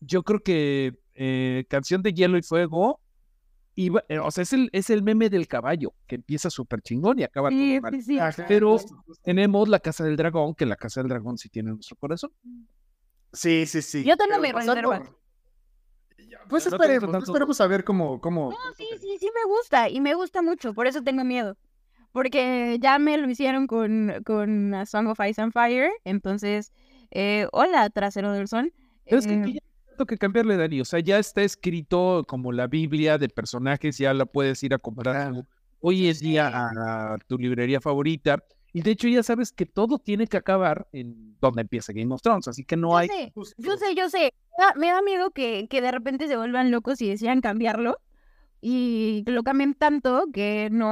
[0.01, 3.01] Yo creo que eh, Canción de Hielo y Fuego,
[3.75, 7.19] iba- eh, o sea, es el, es el meme del caballo, que empieza súper chingón
[7.19, 7.93] y acaba Sí, todo mal.
[7.95, 8.19] sí, sí.
[8.49, 8.77] Pero-.
[9.23, 12.31] Tenemos la Casa del Dragón, que la Casa del Dragón sí tiene nuestro corazón.
[13.33, 14.05] Sí, sí, sí.
[14.05, 15.03] Yo tengo mi reserva.
[16.49, 18.51] Pues No esperemos, tanto- esperemos a ver cómo, cómo.
[18.51, 21.57] No, sí, sí, sí me gusta y me gusta mucho, por eso tengo miedo.
[22.13, 26.73] Porque ya me lo hicieron con, con A Song of Ice and Fire, entonces,
[27.11, 28.73] eh, hola, trasero del sol.
[29.05, 29.61] Pero es que Eh, aquí ya
[29.91, 30.81] tengo que cambiarle, Dani.
[30.81, 34.79] O sea, ya está escrito como la Biblia de personajes, ya la puedes ir a
[34.79, 35.47] comprar Claro.
[35.81, 38.43] hoy en día a, a tu librería favorita.
[38.77, 42.21] Y de hecho ya sabes que todo tiene que acabar en donde empieza Game of
[42.21, 43.09] Thrones, así que no yo hay...
[43.09, 44.35] sé, yo sé, yo sé.
[44.77, 47.97] Me da, miedo que, que de repente se vuelvan locos y decidan cambiarlo
[48.61, 50.91] y que lo cambien tanto que no...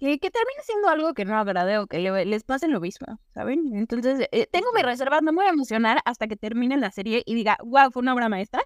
[0.00, 3.20] Que, que termine siendo algo que no agrade o que le- les pase lo mismo,
[3.28, 3.76] ¿saben?
[3.76, 7.22] Entonces, eh, tengo mi reserva, no me voy a emocionar hasta que termine la serie
[7.24, 8.62] y diga, wow, fue una obra maestra.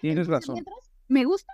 [0.00, 0.64] Tienes Entonces, razón.
[1.06, 1.52] me gusta,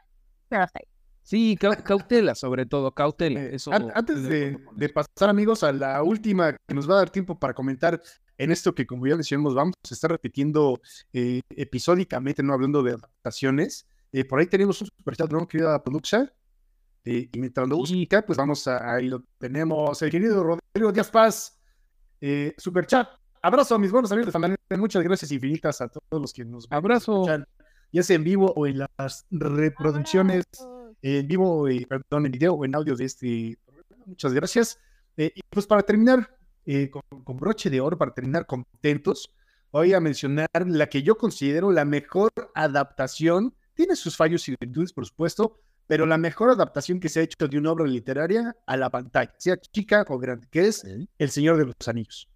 [0.48, 0.88] pero hasta ahí.
[1.22, 3.40] Sí, cau- cautela, sobre todo, cautela.
[3.42, 7.38] Eh, Eso, antes de, pasar, amigos, a la última que nos va a dar tiempo
[7.38, 8.00] para comentar
[8.38, 10.80] en esto que, como ya mencionamos, vamos a estar repitiendo
[11.12, 13.86] eh, episódicamente, no hablando de adaptaciones.
[14.12, 16.32] Eh, por ahí tenemos un superchat, ¿no, querida Produxa?
[17.04, 20.00] Eh, y mientras lo busca, pues vamos a, ahí lo tenemos.
[20.02, 21.58] El querido Rodrigo Díaz Paz,
[22.20, 23.08] eh, superchat.
[23.42, 24.60] Abrazo a mis buenos amigos de Fandanera.
[24.76, 27.12] Muchas gracias infinitas a todos los que nos ven, Abrazo.
[27.22, 27.44] escuchan,
[27.92, 30.44] ya sea en vivo o en las reproducciones
[31.02, 34.04] en vivo, eh, perdón, en video o en audio de este programa.
[34.06, 34.78] Muchas gracias.
[35.16, 39.34] Eh, y pues para terminar, eh, con, con broche de oro, para terminar contentos,
[39.70, 43.54] voy a mencionar la que yo considero la mejor adaptación.
[43.74, 47.48] Tiene sus fallos y virtudes, por supuesto, pero la mejor adaptación que se ha hecho
[47.48, 50.84] de una obra literaria a la pantalla, sea chica o grande, que es
[51.18, 52.28] El Señor de los Anillos.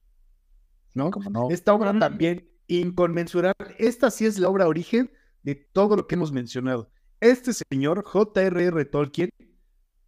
[0.95, 1.11] ¿No?
[1.31, 1.51] no.
[1.51, 3.77] Esta obra también inconmensurable.
[3.79, 5.11] Esta sí es la obra origen
[5.43, 6.91] de todo lo que hemos mencionado.
[7.21, 8.85] Este señor, J.R.R.
[8.87, 9.31] Tolkien,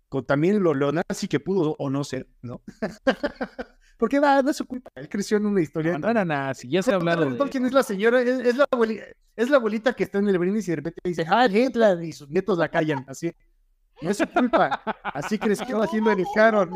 [0.08, 2.62] con también lo, lo nazi que pudo o no ser, ¿no?
[3.96, 5.92] Porque va, no es su culpa, él creció en una historia.
[5.94, 7.36] No, no era nazi, ya se ha hablado.
[7.36, 9.04] Tolkien es la señora, es, es la abuelita,
[9.34, 12.12] es la abuelita que está en el brindis y de repente dice, ah, Hitler, y
[12.12, 13.32] sus nietos la callan, así.
[14.00, 16.70] No es su culpa, así creció, así lo educaron.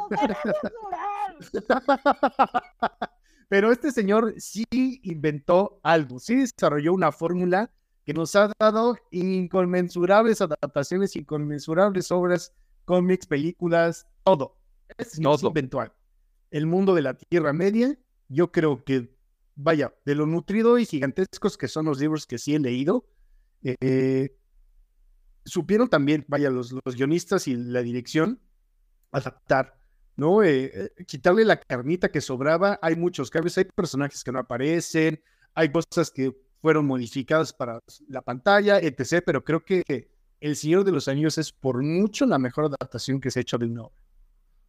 [3.49, 7.71] Pero este señor sí inventó algo, sí desarrolló una fórmula
[8.05, 12.53] que nos ha dado inconmensurables adaptaciones, inconmensurables obras,
[12.85, 14.57] cómics, películas, todo.
[15.49, 15.95] Inventó algo.
[16.51, 17.97] El mundo de la Tierra Media,
[18.29, 19.15] yo creo que,
[19.55, 23.07] vaya, de lo nutrido y gigantescos que son los libros que sí he leído,
[23.63, 24.37] eh,
[25.45, 28.41] supieron también, vaya, los, los guionistas y la dirección,
[29.13, 29.79] adaptar,
[30.17, 30.43] ¿no?
[30.43, 32.79] Eh, eh, quitarle la carnita que sobraba.
[32.83, 35.23] Hay muchos cambios, hay personajes que no aparecen,
[35.55, 39.23] hay cosas que fueron modificadas para la pantalla, etc.
[39.27, 40.09] Pero creo que
[40.41, 43.59] El Señor de los Anillos es por mucho la mejor adaptación que se ha hecho
[43.59, 44.03] de una obra.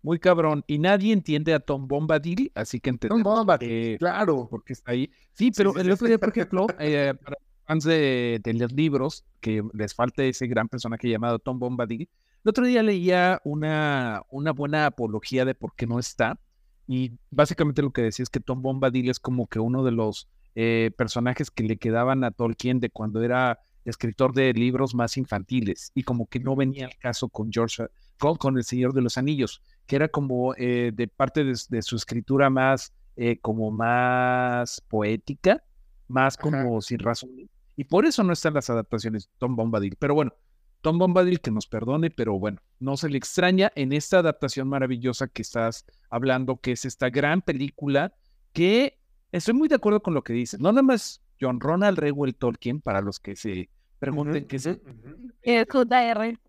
[0.02, 0.64] Muy cabrón.
[0.68, 4.48] Y nadie entiende a Tom Bombadil, así que Tom entendemos Bombadil, que- claro.
[4.50, 5.10] porque está ahí.
[5.32, 6.10] Sí, pero sí, el sí, otro sí.
[6.12, 10.68] día, por ejemplo, eh, para fans de, de los libros, que les falta ese gran
[10.68, 12.10] personaje llamado Tom Bombadil,
[12.44, 16.38] el otro día leía una, una buena apología de por qué no está.
[16.86, 20.28] Y básicamente lo que decía es que Tom Bombadil es como que uno de los
[20.56, 25.92] eh, personajes que le quedaban a Tolkien de cuando era escritor de libros más infantiles
[25.94, 27.86] y como que no venía al caso con George,
[28.18, 31.82] con, con El Señor de los Anillos, que era como eh, de parte de, de
[31.82, 35.64] su escritura más, eh, como más poética,
[36.08, 36.42] más Ajá.
[36.42, 37.32] como sin razón.
[37.76, 39.96] Y por eso no están las adaptaciones Tom Bombadil.
[39.98, 40.34] Pero bueno,
[40.82, 45.28] Tom Bombadil que nos perdone, pero bueno, no se le extraña en esta adaptación maravillosa
[45.28, 48.14] que estás hablando, que es esta gran película,
[48.52, 49.00] que
[49.34, 50.60] estoy muy de acuerdo con lo que dices.
[50.60, 53.70] No nada más John Ronald Reuel Tolkien, para los que se
[54.00, 55.32] pregunten qué es ujú.
[55.42, 56.40] Es JR.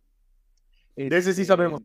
[0.97, 1.83] De ese sí sabemos.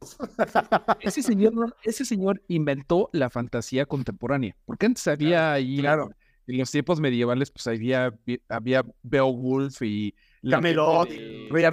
[1.00, 6.12] Ese señor, ese señor inventó la fantasía contemporánea, porque antes había ahí, claro.
[6.46, 8.14] en los tiempos medievales, pues había,
[8.48, 10.14] había Beowulf y
[10.48, 11.64] Camelot, de- Rey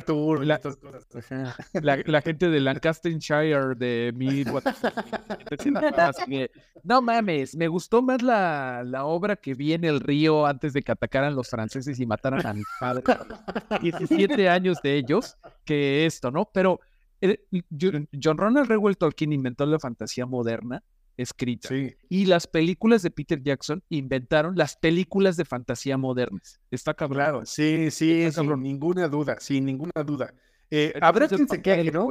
[0.46, 1.06] la- estas cosas.
[1.82, 4.44] La, la gente de Lancastershire de mi
[6.82, 10.82] no mames, me gustó más la, la obra que vi en el río antes de
[10.82, 13.02] que atacaran los franceses y mataran a mi padre.
[13.80, 16.50] 17 años de ellos que esto, ¿no?
[16.52, 16.80] Pero
[17.20, 17.44] eh,
[17.80, 20.82] John Ronald Reuel Tolkien inventó la fantasía moderna
[21.16, 21.94] escrita Sí.
[22.08, 26.60] y las películas de Peter Jackson inventaron las películas de fantasía modernas.
[26.70, 27.16] Está cabrón.
[27.16, 28.62] Claro, sí, sí, Está sin cabrón.
[28.62, 30.34] ninguna duda, sin ninguna duda.
[30.70, 32.08] Eh, habrá quien se queje, ¿no?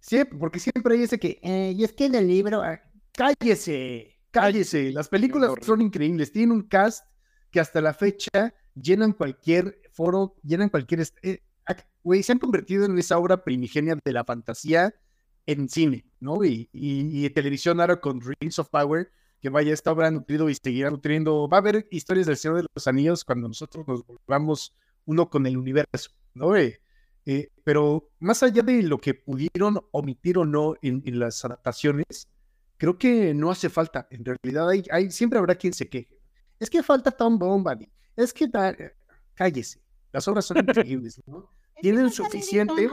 [0.00, 2.80] Siempre, porque siempre hay ese que, eh, y es que en el libro, ah,
[3.12, 4.92] cállese, cállese.
[4.92, 7.04] Las películas son increíbles, tienen un cast
[7.50, 11.04] que hasta la fecha llenan cualquier foro, llenan cualquier...
[11.22, 11.40] eh,
[12.02, 14.94] Güey, se han convertido en esa obra primigenia de la fantasía
[15.48, 16.44] en cine, ¿no?
[16.44, 20.50] Y, y, y televisión ahora con Rings of Power, que vaya, esta obra ha nutrido
[20.50, 21.48] y seguirá nutriendo.
[21.48, 24.74] Va a haber historias del Señor de los Anillos cuando nosotros nos volvamos
[25.06, 26.54] uno con el universo, ¿no?
[26.54, 26.80] Eh,
[27.24, 32.28] eh, pero más allá de lo que pudieron omitir o no en, en las adaptaciones,
[32.76, 34.06] creo que no hace falta.
[34.10, 36.18] En realidad, hay, hay- siempre habrá quien se queje.
[36.60, 37.90] Es que falta Tom Bombadil.
[38.16, 38.76] Es que da-
[39.34, 39.80] cállese.
[40.12, 41.50] Las obras son increíbles, ¿no?
[41.80, 42.86] Tienen suficiente.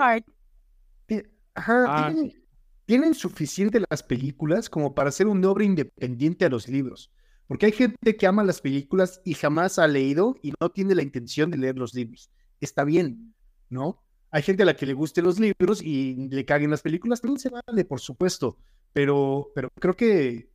[1.58, 2.45] Ajá, Ah, tienen,
[2.86, 7.12] tienen suficiente las películas como para hacer una obra independiente a los libros.
[7.48, 11.04] Porque hay gente que ama las películas y jamás ha leído y no tiene la
[11.04, 12.32] intención de leer los libros.
[12.60, 13.36] Está bien,
[13.70, 14.02] ¿no?
[14.32, 17.40] Hay gente a la que le gusten los libros y le caguen las películas, también
[17.40, 18.58] se vale, por supuesto.
[18.94, 20.50] Pero, pero creo que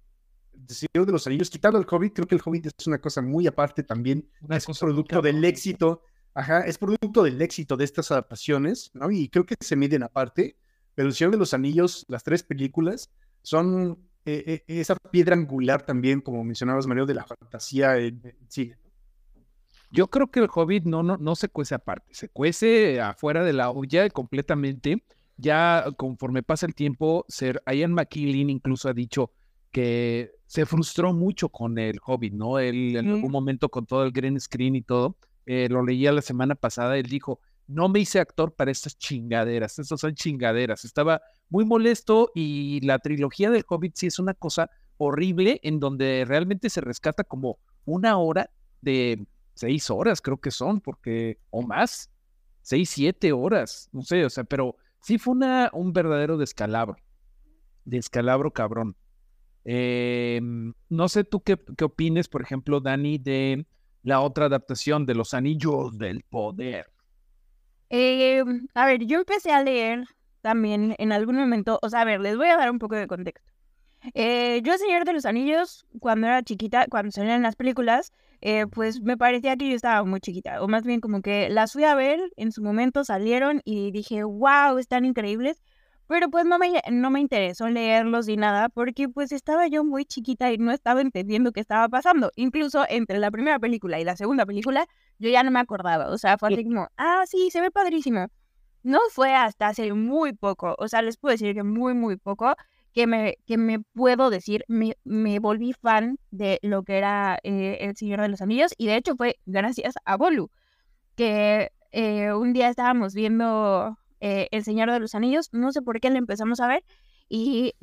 [0.68, 3.46] Señor de los Anillos, quitando el Hobbit, creo que el Hobbit es una cosa muy
[3.46, 4.28] aparte también.
[4.42, 6.02] una es producto del éxito,
[6.34, 9.10] ajá, es producto del éxito de estas adaptaciones, ¿no?
[9.10, 10.56] Y creo que se miden aparte.
[10.94, 13.10] Pero El Señor de los Anillos, las tres películas,
[13.42, 18.50] son eh, eh, esa piedra angular también, como mencionabas, Mario, de la fantasía en, en
[18.50, 18.76] cine.
[19.92, 23.52] Yo creo que el Hobbit no, no, no se cuece aparte, se cuece afuera de
[23.52, 25.02] la olla completamente.
[25.36, 29.32] Ya conforme pasa el tiempo, ser, Ian McKellen incluso ha dicho
[29.72, 32.58] que se frustró mucho con el Hobbit, ¿no?
[32.58, 33.14] Él en Mm.
[33.14, 35.16] algún momento con todo el green screen y todo,
[35.46, 39.78] eh, lo leía la semana pasada, él dijo, no me hice actor para estas chingaderas,
[39.78, 40.84] estas son chingaderas.
[40.84, 46.24] Estaba muy molesto y la trilogía del Hobbit sí es una cosa horrible en donde
[46.26, 48.50] realmente se rescata como una hora
[48.80, 52.10] de seis horas, creo que son, porque, o más,
[52.62, 56.96] seis, siete horas, no sé, o sea, pero sí fue una, un verdadero descalabro,
[57.84, 58.96] descalabro cabrón.
[59.64, 60.40] Eh,
[60.88, 63.66] no sé tú qué, qué opines, por ejemplo, Dani, de
[64.02, 66.86] la otra adaptación de Los Anillos del Poder?
[67.90, 68.42] Eh,
[68.74, 70.04] a ver, yo empecé a leer
[70.42, 73.06] también en algún momento, o sea, a ver, les voy a dar un poco de
[73.08, 73.50] contexto.
[74.14, 79.02] Eh, yo, Señor de los Anillos, cuando era chiquita, cuando salían las películas, eh, pues
[79.02, 81.94] me parecía que yo estaba muy chiquita, o más bien como que las fui a
[81.94, 85.62] ver, en su momento salieron y dije, wow, están increíbles,
[86.10, 90.04] pero pues no me, no me interesó leerlos ni nada, porque pues estaba yo muy
[90.04, 92.32] chiquita y no estaba entendiendo qué estaba pasando.
[92.34, 94.88] Incluso entre la primera película y la segunda película,
[95.20, 98.26] yo ya no me acordaba, o sea, fue así como, ah, sí, se ve padrísimo.
[98.82, 102.56] No fue hasta hace muy poco, o sea, les puedo decir que muy, muy poco,
[102.92, 107.78] que me, que me puedo decir, me, me volví fan de lo que era eh,
[107.82, 110.50] El Señor de los Anillos y de hecho fue gracias a Bolu,
[111.14, 116.00] que eh, un día estábamos viendo eh, El Señor de los Anillos, no sé por
[116.00, 116.84] qué le empezamos a ver
[117.28, 117.74] y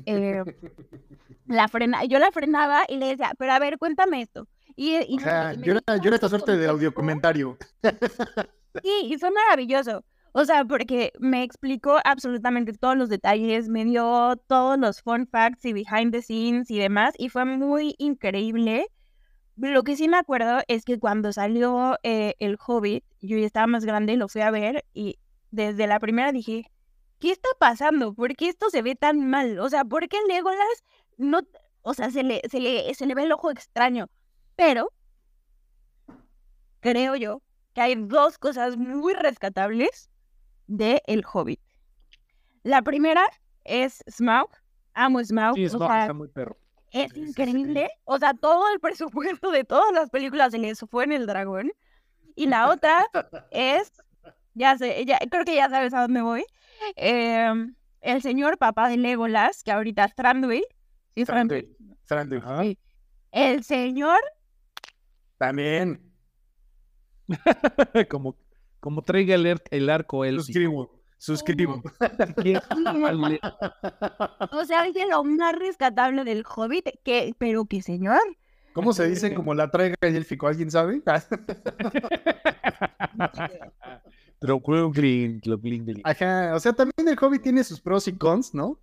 [1.48, 4.48] la frena, yo la frenaba y le decía, pero a ver, cuéntame esto.
[4.76, 6.94] Y, y, O sea, y yo era, yo era esta suerte de "Por audio favor".
[6.96, 7.58] comentario.
[8.84, 10.04] Sí, y fue maravilloso.
[10.34, 15.66] O sea, porque me explicó absolutamente todos los detalles, me dio todos los fun facts
[15.66, 18.86] y behind the scenes y demás, y fue muy increíble.
[19.56, 23.66] Lo que sí me acuerdo es que cuando salió eh, El Hobbit, yo ya estaba
[23.66, 25.18] más grande y lo fui a ver, y
[25.52, 26.72] desde la primera dije,
[27.20, 28.14] ¿qué está pasando?
[28.14, 29.60] ¿Por qué esto se ve tan mal?
[29.60, 30.84] O sea, ¿por qué Legolas
[31.18, 31.42] no,
[31.82, 34.10] o sea, se le, se le, se le ve el ojo extraño?
[34.56, 34.92] Pero
[36.80, 37.42] creo yo
[37.74, 40.10] que hay dos cosas muy rescatables
[40.68, 41.60] de El Hobbit.
[42.64, 43.24] La primera
[43.64, 44.50] es Smaug.
[44.94, 45.56] Amo Smaug.
[45.56, 46.58] Sí, o es, no, sea, está muy perro.
[46.92, 47.30] es Sí, sí, sí.
[47.30, 47.90] increíble.
[48.06, 51.72] O sea, todo el presupuesto de todas las películas se les fue en el dragón.
[52.36, 53.06] Y la otra
[53.52, 53.92] es,
[54.58, 56.46] ya sé, ya, creo que ya sabes a dónde voy.
[56.96, 60.66] em, el señor papá de Legolas, que ahorita es Thranduil.
[61.16, 61.76] Sí, Thranduil.
[62.06, 62.42] Thranduil.
[62.42, 62.64] Ajá.
[62.64, 62.78] Sí.
[63.32, 64.20] El señor
[65.38, 66.02] También.
[68.10, 68.38] como,
[68.80, 70.38] como traiga el, el arco él.
[70.40, 70.98] Suscribo.
[71.18, 71.82] Suscribo.
[74.52, 78.22] O sea, es lo más rescatable del Hobbit, que, pero que señor.
[78.74, 80.48] ¿Cómo se dice como la traiga el élfico?
[80.48, 81.02] ¿Alguien sabe?
[84.40, 84.62] Pero.
[86.04, 88.80] Ajá, o sea, también el hobby tiene sus pros y cons, ¿no?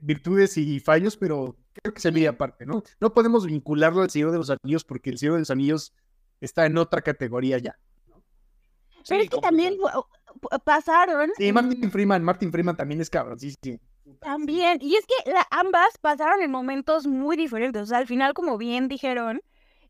[0.00, 2.82] Virtudes y fallos, pero creo que se mide aparte, ¿no?
[3.00, 5.94] No podemos vincularlo al Señor de los Anillos porque el Señor de los Anillos
[6.40, 7.78] está en otra categoría ya.
[9.08, 9.76] Pero es que también
[10.64, 11.30] pasaron.
[11.36, 13.78] Sí, Martin Freeman, Martin Freeman también es cabrón, sí, sí.
[14.20, 14.78] También.
[14.82, 17.82] Y es que la- ambas pasaron en momentos muy diferentes.
[17.82, 19.40] O sea, al final, como bien dijeron,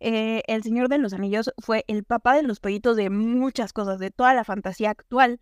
[0.05, 3.99] eh, El Señor de los Anillos fue el papá de los pollitos de muchas cosas,
[3.99, 5.41] de toda la fantasía actual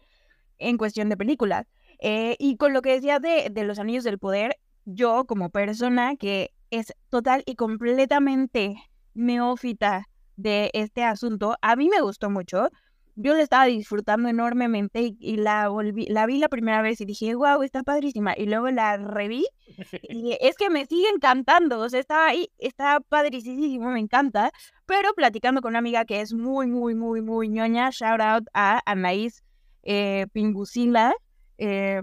[0.58, 1.66] en cuestión de películas.
[1.98, 6.14] Eh, y con lo que decía de, de los Anillos del Poder, yo como persona
[6.14, 8.76] que es total y completamente
[9.14, 12.68] neófita de este asunto, a mí me gustó mucho.
[13.14, 17.04] Yo la estaba disfrutando enormemente y, y la volví, la vi la primera vez y
[17.04, 18.34] dije, wow, está padrísima.
[18.36, 19.46] Y luego la reví
[20.02, 21.80] y es que me sigue encantando.
[21.80, 24.50] O sea, está ahí, está padricísimo, me encanta.
[24.86, 28.80] Pero platicando con una amiga que es muy, muy, muy, muy ñoña, shout out a
[28.86, 29.42] Anaís
[29.82, 31.14] eh, Pingucila,
[31.58, 32.00] eh,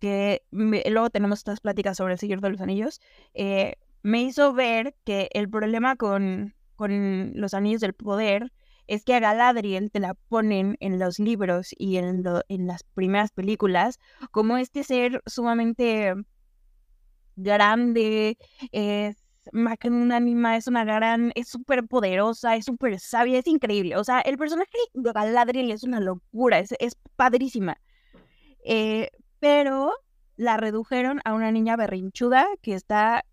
[0.00, 3.00] que me- luego tenemos estas pláticas sobre el Señor de los Anillos,
[3.34, 8.52] eh, me hizo ver que el problema con, con los Anillos del Poder
[8.88, 12.82] es que a Galadriel te la ponen en los libros y en, lo- en las
[12.84, 13.98] primeras películas
[14.32, 16.14] como este ser sumamente
[17.36, 18.36] grande,
[18.72, 19.16] es
[19.52, 23.96] magnánima, es una gran, es súper poderosa, es súper sabia, es increíble.
[23.96, 27.78] O sea, el personaje de Galadriel es una locura, es, es padrísima.
[28.64, 29.10] Eh,
[29.40, 29.92] pero
[30.36, 33.24] la redujeron a una niña berrinchuda que está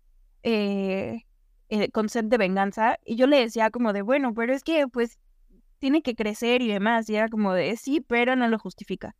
[0.42, 1.22] eh,
[1.68, 2.98] eh, con sed de venganza.
[3.04, 5.18] Y yo le decía como de, bueno, pero es que pues
[5.78, 7.08] tiene que crecer y demás.
[7.08, 9.14] Y era como de, sí, pero no lo justifica.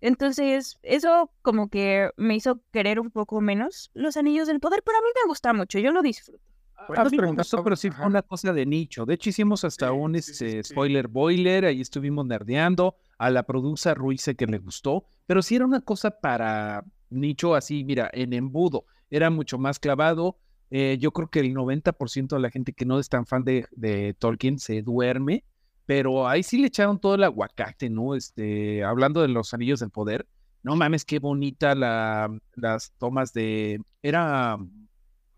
[0.00, 4.98] Entonces, eso como que me hizo querer un poco menos los anillos del poder, pero
[4.98, 6.42] a mí me gusta mucho, yo lo disfruto.
[6.88, 9.06] Pues A mí me gustó, pero sí fue una cosa de nicho.
[9.06, 10.72] De hecho, hicimos hasta Sí, un este, sí.
[10.72, 12.96] spoiler boiler, ahí estuvimos nerdeando.
[13.16, 17.84] A la producer Ruiz que le gustó, pero sí era una cosa para nicho así,
[17.84, 18.84] mira, en embudo.
[19.08, 20.36] Era mucho más clavado.
[20.70, 23.66] Eh, yo creo que el 90% de la gente que no es tan fan de,
[23.70, 25.44] de Tolkien se duerme,
[25.86, 28.14] pero ahí sí le echaron todo el aguacate, ¿no?
[28.14, 30.26] Este, hablando de los anillos del poder.
[30.62, 33.80] No mames, qué bonita la, las tomas de.
[34.02, 34.58] Era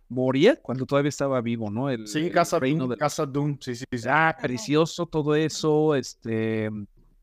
[0.09, 1.90] Moria cuando todavía estaba vivo, ¿no?
[1.90, 4.07] El, Sí, el Casa reino Doom, de- Casa Doom, sí, sí, sí.
[4.09, 6.70] Ah, precioso todo eso, este,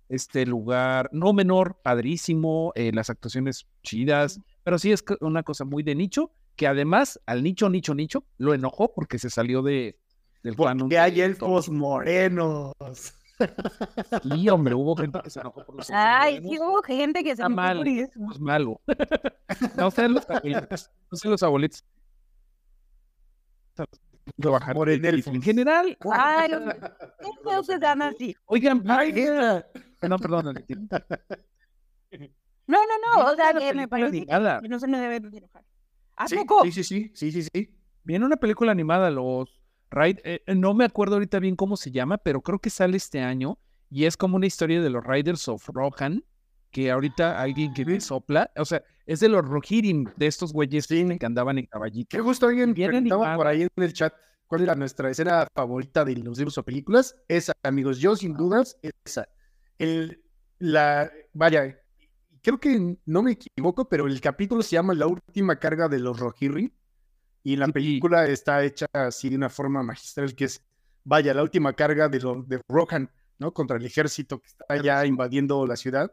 [0.09, 5.81] este lugar, no menor, padrísimo, eh, las actuaciones chidas, pero sí es una cosa muy
[5.81, 9.97] de nicho, que además al nicho, nicho, nicho, lo enojó porque se salió de,
[10.43, 12.73] del canon Porque hay elfos morenos.
[14.21, 17.35] Sí, hombre, hubo gente que se enojó por los elfos Ay, sí hubo gente que
[17.35, 17.77] se enojó mal.
[17.77, 18.19] por eso.
[18.31, 18.81] es malo.
[19.75, 20.91] No sé los abuelitos.
[21.11, 21.83] No sé los abuelitos.
[24.39, 24.75] Trabajar.
[24.75, 25.33] Morenelfos.
[25.33, 25.97] En general.
[26.11, 26.51] Ay,
[27.43, 28.35] no se dan así.
[28.45, 29.65] Oigan, Ay, yeah.
[30.07, 30.53] no, perdón.
[32.65, 35.65] No, no, no, o sea que me parece que no se me debe de enojar.
[36.15, 36.63] ¿A Sí, poco?
[36.63, 37.75] sí, sí, sí, sí, sí, sí.
[38.03, 39.62] Viene una película animada, los
[40.05, 43.21] Eh, eh, no me acuerdo ahorita bien cómo se llama, pero creo que sale este
[43.21, 46.23] año y es como una historia de los Riders of Rohan,
[46.71, 50.85] que ahorita alguien que me sopla, o sea, es de los Rohirrim, de estos güeyes
[50.85, 51.05] Sí.
[51.19, 52.07] que andaban en caballito.
[52.09, 54.13] Qué gusto alguien preguntaba por ahí en el chat
[54.47, 57.15] cuál era nuestra escena favorita de los libros o películas.
[57.27, 59.27] Esa, amigos, yo sin dudas, esa.
[59.77, 60.23] El,
[60.57, 61.79] la, vaya,
[62.41, 66.19] creo que no me equivoco, pero el capítulo se llama La última carga de los
[66.19, 66.71] Rohirrim
[67.43, 67.71] y la Sí.
[67.73, 70.63] película está hecha así de una forma magistral que es,
[71.03, 73.53] vaya, la última carga de, los de Rohan, ¿no?
[73.53, 76.11] Contra el ejército que está ya invadiendo la ciudad.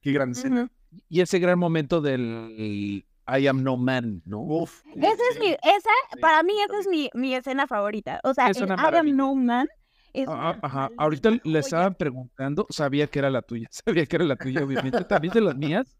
[0.00, 0.70] Qué gran escena.
[1.08, 4.40] Y ese gran momento del I am no man, ¿no?
[4.40, 4.82] Uf.
[4.94, 5.90] Esa es mi, esa,
[6.20, 8.20] para mí esa es mi, mi escena favorita.
[8.22, 9.14] O sea, Es el Adam maravilla.
[9.16, 9.68] No Man
[10.12, 14.16] es Ah, ah, Ajá, ahorita le estaban preguntando, sabía que era la tuya, sabía que
[14.16, 15.96] era la tuya, obviamente, también de las mías.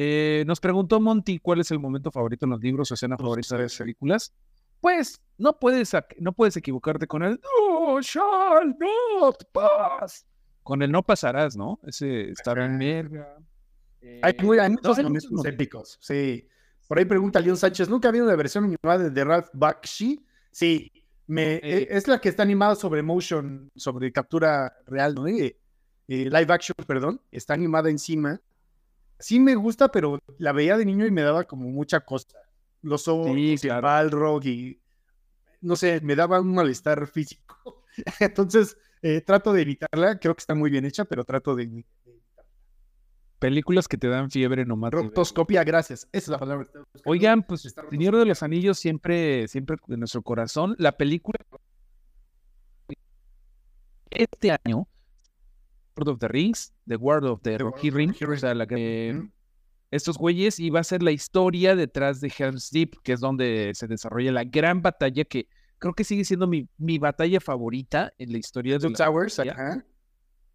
[0.00, 3.56] Eh, nos preguntó Monty cuál es el momento favorito en los libros o escena favorita
[3.56, 4.32] de las películas.
[4.80, 5.90] Pues no puedes,
[6.20, 10.24] no puedes equivocarte con el No shall not pass.
[10.62, 11.80] Con el no pasarás, ¿no?
[11.84, 12.78] Ese está bien.
[14.22, 16.46] Hay, Eh, muy- hay muchos hay momentos muchos épicos, sí.
[16.86, 20.24] Por ahí pregunta León Sánchez, ¿nunca ha habido una versión animada de Ralph Bakshi?
[20.52, 20.92] Sí,
[21.26, 25.26] me, eh, es la que está animada sobre motion, sobre captura real, ¿no?
[25.26, 25.58] Eh,
[26.06, 28.40] eh, live action, perdón, está animada encima.
[29.18, 32.38] Sí me gusta, pero la veía de niño y me daba como mucha cosa.
[32.82, 33.82] Los ojos, Sí, el claro.
[33.82, 34.80] Balrog y
[35.60, 37.84] no sé, me daba un malestar físico.
[38.20, 41.84] Entonces, eh, trato de evitarla, creo que está muy bien hecha, pero trato de de
[43.38, 44.90] Películas que te dan fiebre nomás.
[44.90, 46.08] Rotoscopia, gracias.
[46.10, 46.68] Esa es la palabra.
[47.04, 50.74] Oigan, pues Señor de los Anillos siempre, siempre de nuestro corazón.
[50.78, 51.38] La película
[54.10, 54.88] este año,
[55.98, 59.28] Lord of the Rings, The World of the The Rohirrim, the o sea, la que-
[59.90, 63.72] estos güeyes, y va a ser la historia detrás de Helm's Deep, que es donde
[63.74, 68.32] se desarrolla la gran batalla que creo que sigue siendo mi, mi batalla favorita en
[68.32, 69.84] la historia de Two Towers, ajá.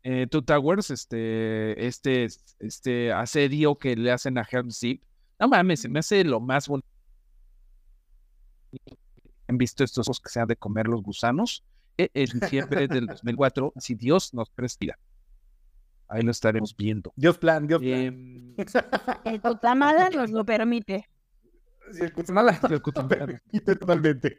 [0.03, 2.27] eh, Two Towers, este, este,
[2.59, 5.01] este asedio que le hacen a Helm's Deep.
[5.39, 6.87] No mames, se me hace lo más bonito.
[9.47, 11.63] Han visto estos ojos que se han de comer los gusanos.
[11.97, 14.97] E- En diciembre del 2004, si Dios nos presta.
[16.13, 17.11] Ahí lo estaremos viendo.
[17.15, 17.91] Dios plan, Dios plan.
[17.99, 18.55] Em,
[19.25, 21.09] El Cotamala nos lo permite.
[21.91, 23.41] Sí, el Cutzamala el Cutzamala.
[23.65, 24.37] totalmente.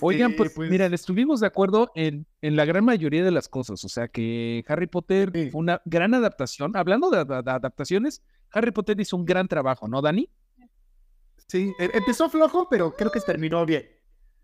[0.00, 3.84] Oigan, Este, pues, miren, estuvimos de acuerdo en, en la gran mayoría de las cosas.
[3.84, 5.50] O sea, que Harry Potter Sí.
[5.50, 6.76] fue una gran adaptación.
[6.76, 10.28] Hablando de, de- de adaptaciones, Harry Potter hizo un gran trabajo, ¿no, Dani?
[11.48, 13.86] Sí, e- empezó flojo, pero creo que terminó bien.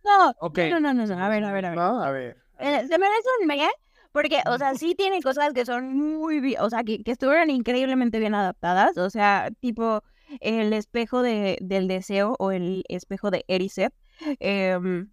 [0.05, 0.59] No, Ok.
[0.71, 1.79] no, no, no, no, a ver, a ver, a ver.
[1.79, 2.03] ¿no?
[2.03, 2.37] A ver.
[2.61, 3.69] Eh, se merece un mega
[4.13, 7.51] porque, o sea, sí tiene cosas que son muy bien, o sea, que, que estuvieron
[7.51, 10.03] increíblemente bien adaptadas, o sea, tipo
[10.41, 13.93] el espejo de, del deseo o el espejo de Erised.
[14.41, 15.11] em,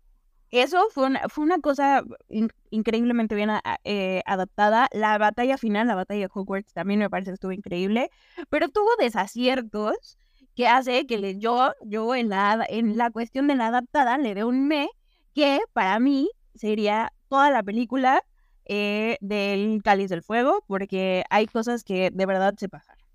[0.52, 4.88] eso fue una, fue una cosa in- increíblemente bien a- eh, adaptada.
[4.93, 8.10] La batalla final, la batalla de Hogwarts, también me parece que estuvo increíble,
[8.50, 10.18] pero tuvo desaciertos
[10.56, 14.34] que hace que le, yo, yo en la, en la cuestión de la adaptada le
[14.36, 14.88] dé un me
[15.34, 18.22] que para mí sería toda la película
[18.66, 23.05] eh, del Cáliz del Fuego, porque hay cosas que de verdad se pasaron.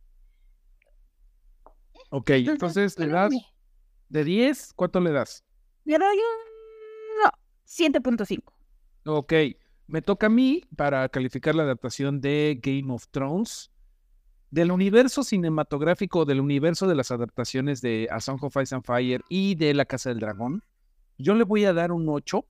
[2.11, 3.45] Ok, entonces le das me-
[4.09, 5.45] de 10, ¿cuánto le das?
[5.85, 7.31] Le doy un no,
[7.67, 8.43] 7.5.
[9.07, 9.33] Ok,
[9.87, 13.71] me toca a mí para calificar la adaptación de Game of Thrones.
[14.51, 19.23] Del universo cinematográfico, del universo de las adaptaciones de A Song of Ice and Fire
[19.29, 20.65] y de La Casa del Dragón,
[21.19, 22.45] yo le voy a dar un 8,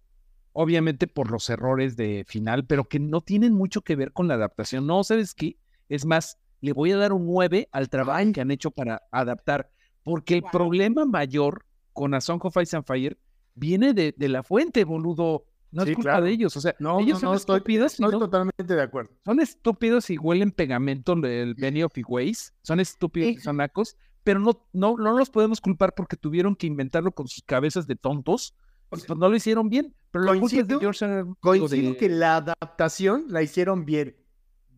[0.52, 4.34] obviamente por los errores de final, pero que no tienen mucho que ver con la
[4.34, 4.86] adaptación.
[4.86, 5.56] No, ¿sabes qué?
[5.88, 9.70] Es más, le voy a dar un 9 al trabajo que han hecho para adaptar,
[10.02, 10.52] porque el Guau.
[10.52, 13.18] problema mayor con A Song of Ice and Fire
[13.54, 15.44] viene de, de la fuente, boludo.
[15.72, 16.24] No Sí, es culpa claro.
[16.24, 18.74] de ellos, o sea, No, ellos no, son no, estoy, estúpidos, y estoy no- totalmente
[18.74, 19.12] de acuerdo.
[19.24, 23.40] son estúpidos y huelen pegamento el Benny of Ways, son estúpidos y Sí.
[23.42, 27.44] son nacos, pero no, no, no los podemos culpar porque tuvieron que inventarlo con sus
[27.44, 28.56] cabezas de tontos,
[28.90, 31.14] pues no lo hicieron bien, pero la culpa es de coincido- George R.
[31.14, 31.22] R.
[31.24, 34.16] digo, Coincido de- que la adaptación la hicieron bien.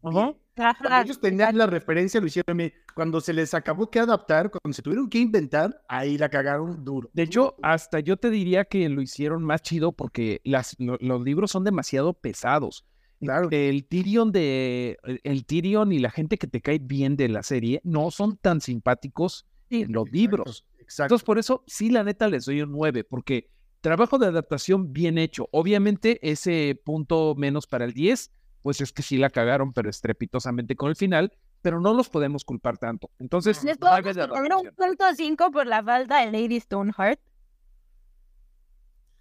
[0.01, 0.39] Cuando
[1.03, 2.73] ellos tenían la referencia, lo hicieron bien.
[2.95, 7.09] Cuando se les acabó que adaptar, cuando se tuvieron que inventar, ahí la cagaron duro.
[7.15, 11.23] De hecho, hasta yo te diría que lo hicieron más chido porque las, lo- los
[11.23, 12.85] libros son demasiado pesados.
[13.21, 13.49] Claro.
[13.53, 17.81] El Tyrion de el- Tyrion y la gente que te cae bien de la serie
[17.85, 19.83] no son tan simpáticos Sí.
[19.83, 20.67] en los libros.
[20.81, 21.05] Exacto.
[21.15, 23.49] Entonces, por eso, sí, la neta, les doy un 9, porque
[23.83, 25.49] trabajo de adaptación bien hecho.
[25.53, 28.31] Obviamente, ese punto menos para el 10,
[28.63, 32.45] pues es que sí la cagaron, pero estrepitosamente con el final, pero no los podemos
[32.45, 33.11] culpar tanto.
[33.19, 37.21] Entonces, Les puedo poner un punto cinco por la falta de Lady Stoneheart.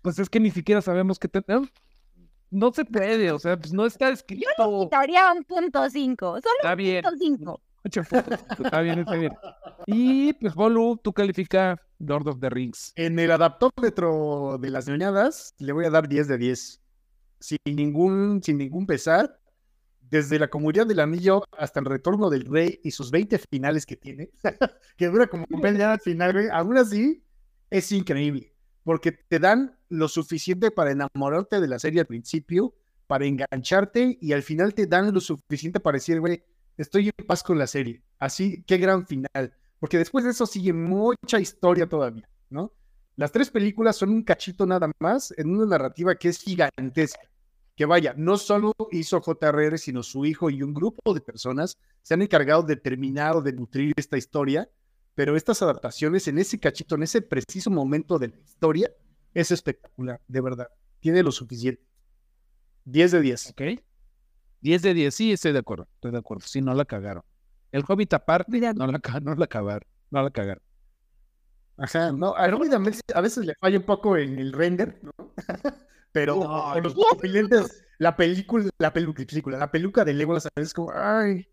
[0.01, 1.43] Pues es que ni siquiera sabemos qué te...
[2.49, 4.82] No, se puede, o sea, pues no está escrito.
[4.82, 6.39] Quitaría un punto cinco.
[6.41, 7.03] Solo Está un bien.
[7.03, 7.62] punto cinco.
[7.84, 8.40] Ocho puntos.
[8.64, 9.34] Está bien, está bien.
[9.88, 12.94] Y pues, Bolu, tú califica Lord of the Rings.
[12.96, 16.82] En el adaptómetro de las ñoñadas, le voy a dar 10 de 10.
[17.40, 19.40] Sin ningún, sin ningún pesar.
[20.02, 23.96] Desde la comunidad del anillo hasta el retorno del rey y sus 20 finales que
[23.96, 24.30] tiene,
[24.98, 27.24] que dura como media al final, güey, aún así
[27.70, 28.54] es increíble,
[28.84, 32.76] porque te dan lo suficiente para enamorarte de la serie al principio,
[33.08, 36.44] para engancharte y al final te dan lo suficiente para decir, güey,
[36.78, 38.02] estoy en paz con la serie.
[38.20, 42.74] Así, qué gran final, porque después de eso sigue mucha historia todavía, ¿no?
[43.16, 47.30] Las tres películas son un cachito nada más en una narrativa que es gigantesca.
[47.76, 52.14] Que vaya, no solo hizo JRR, sino su hijo y un grupo de personas se
[52.14, 54.70] han encargado de terminar o de nutrir esta historia,
[55.16, 58.92] pero estas adaptaciones en ese cachito, en ese preciso momento de la historia,
[59.34, 60.68] es espectacular, de verdad.
[61.00, 61.84] Tiene lo suficiente.
[62.86, 63.50] 10 de 10.
[63.52, 63.62] ¿Ok?
[64.62, 65.88] 10 de 10, sí, estoy de acuerdo.
[65.95, 66.45] Estoy de acuerdo.
[66.47, 67.24] Sí, no la cagaron.
[67.72, 69.88] El Hobbit aparte, no la, no la cagaron.
[70.12, 70.64] No la cagaron.
[71.78, 74.99] Ajá, no, a Robin a veces, a veces le falla un poco en el render,
[75.01, 75.12] ¿no?
[76.12, 80.49] Pero No, con los pupilentes, la película, la pelu- película, la peluca de Legolas a
[80.55, 81.47] veces como, ay,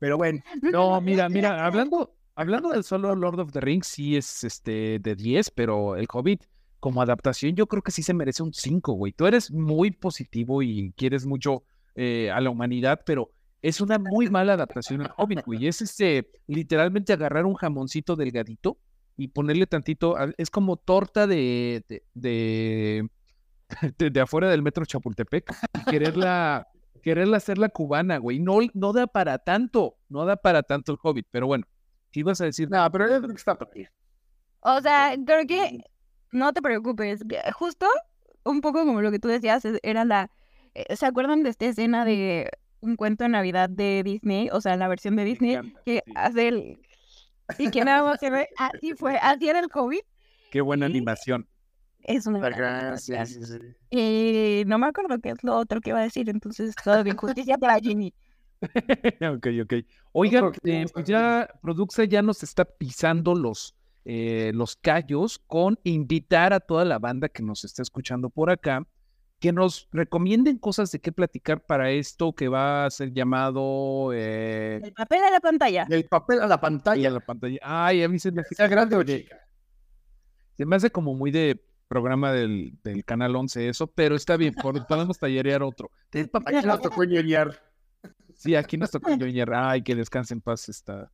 [0.00, 4.42] pero bueno, No, mira, mira, hablando, hablando del solo Lord of the Rings, sí es
[4.42, 6.42] este de 10, pero el Hobbit,
[6.80, 9.12] como adaptación, yo creo que sí se merece un 5, güey.
[9.12, 11.62] Tú eres muy positivo y quieres mucho
[11.94, 13.30] eh, a la humanidad, pero
[13.62, 15.66] es una muy mala adaptación al Hobbit, güey.
[15.66, 18.78] Es este, literalmente agarrar un jamoncito delgadito
[19.16, 23.08] y ponerle tantito, a- es como torta de, de, de,
[23.98, 26.66] de- de afuera del metro Chapultepec y quererla,
[27.02, 28.38] quererla hacerla cubana, güey.
[28.40, 31.66] No, no da para tanto, no da para tanto el Hobbit, pero bueno,
[32.12, 32.70] ¿qué ibas a decir?
[32.70, 33.58] no, pero yo creo que está.
[34.60, 35.84] O sea, creo que
[36.32, 37.22] no te preocupes.
[37.54, 37.86] Justo
[38.44, 40.30] un poco como lo que tú decías, es- era la.
[40.74, 42.50] Eh, ¿Se acuerdan de esta escena de
[42.80, 44.48] un cuento de Navidad de Disney?
[44.52, 46.12] O sea, la versión de Disney encanta, que sí.
[46.14, 46.78] hace el.
[47.58, 48.48] Y que nada más se ve.
[48.56, 50.00] Así fue, así era el COVID.
[50.50, 51.46] Qué buena animación.
[52.02, 52.96] Es una.
[52.96, 53.14] sí.
[53.90, 57.16] Y no me acuerdo qué es lo otro que iba a decir, entonces todo bien.
[57.16, 58.14] Justicia para Ginny.
[58.62, 59.74] ok, ok.
[60.12, 66.52] Oigan, eh, pues ya Produxa ya nos está pisando los, eh, los callos con invitar
[66.52, 68.86] a toda la banda que nos está escuchando por acá
[69.40, 74.80] que nos recomienden cosas de qué platicar para esto que va a ser llamado eh,
[74.84, 75.84] El papel de la pantalla.
[75.86, 77.58] Del papel a la pantalla, a la pantalla.
[77.62, 79.36] Ay, a mí se me hace, grande o chica.
[80.56, 84.54] se me hace como muy de programa del, del Canal 11 eso, pero está bien,
[84.54, 85.90] podemos tallerear otro.
[86.30, 87.58] Papel a Aquí la nos tocó ñoñar.
[88.36, 89.52] Sí, aquí nos tocó ñoñar.
[89.54, 91.10] Ay, que descanse en paz esta.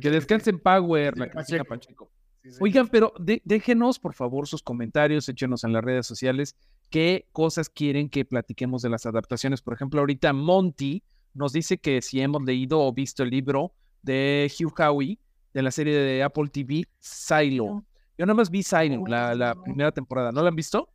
[0.00, 2.06] Que descanse en Power, la Sí, Cristina Pacheco.
[2.06, 2.12] Pacheco.
[2.42, 2.58] Sí, sí.
[2.60, 6.54] Oigan, pero de- déjenos, por favor, sus comentarios, échenos en las redes sociales
[6.92, 9.62] qué cosas quieren que platiquemos de las adaptaciones.
[9.62, 11.02] Por ejemplo, ahorita Monty
[11.34, 13.72] nos dice que si hemos leído o visto el libro
[14.02, 15.18] de Hugh Howey
[15.54, 17.84] de la serie de Apple TV, Silo.
[18.18, 19.62] Yo nada más vi Silo, la, la No.
[19.64, 20.30] primera temporada.
[20.32, 20.88] ¿No la han visto?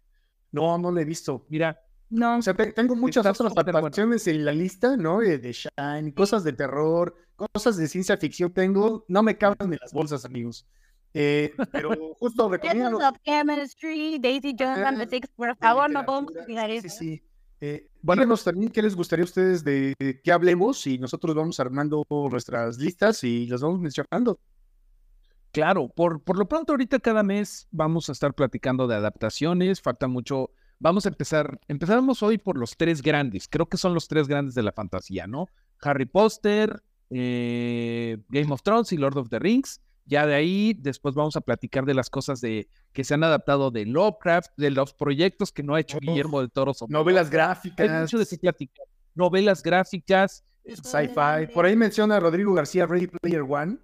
[0.52, 1.46] No, no lo he visto.
[1.50, 1.78] Mira,
[2.10, 3.70] No, O sea, te- tengo muchas Está otras bueno.
[3.80, 5.22] adaptaciones en la lista, ¿no?
[5.22, 9.04] Eh, De Shine, cosas de terror, cosas de ciencia ficción tengo.
[9.10, 10.66] No me caben en las bolsas, amigos.
[11.20, 11.90] Eh, pero
[12.20, 12.98] justo recomiendo.
[12.98, 16.88] Of Chemistry, Daisy Jones and the Six, por favor, no podemos olvidar eso.
[16.90, 17.24] sí, sí.
[17.60, 21.60] Eh, díganos también qué les gustaría a ustedes de de qué hablemos y nosotros vamos
[21.60, 24.40] armando nuestras listas y las vamos mencionando.
[25.52, 30.08] Claro, por, por lo pronto ahorita cada mes vamos a estar platicando de adaptaciones, falta
[30.08, 34.28] mucho, vamos a empezar, empezamos hoy por los tres grandes, creo que son los tres
[34.28, 35.48] grandes de la fantasía, ¿no?
[35.82, 41.14] Harry Potter, eh, Game of Thrones y Lord of the Rings, ya de ahí después
[41.14, 44.94] vamos a platicar de las cosas de que se han adaptado de Lovecraft, de los
[44.94, 46.72] proyectos que no ha hecho Uf, Guillermo del Toro.
[46.88, 51.54] Novelas Hay gráficas, mucho de qué platicar, novelas gráficas, sci-fi.
[51.54, 53.78] Por ahí menciona Rodrigo García Ready Player One.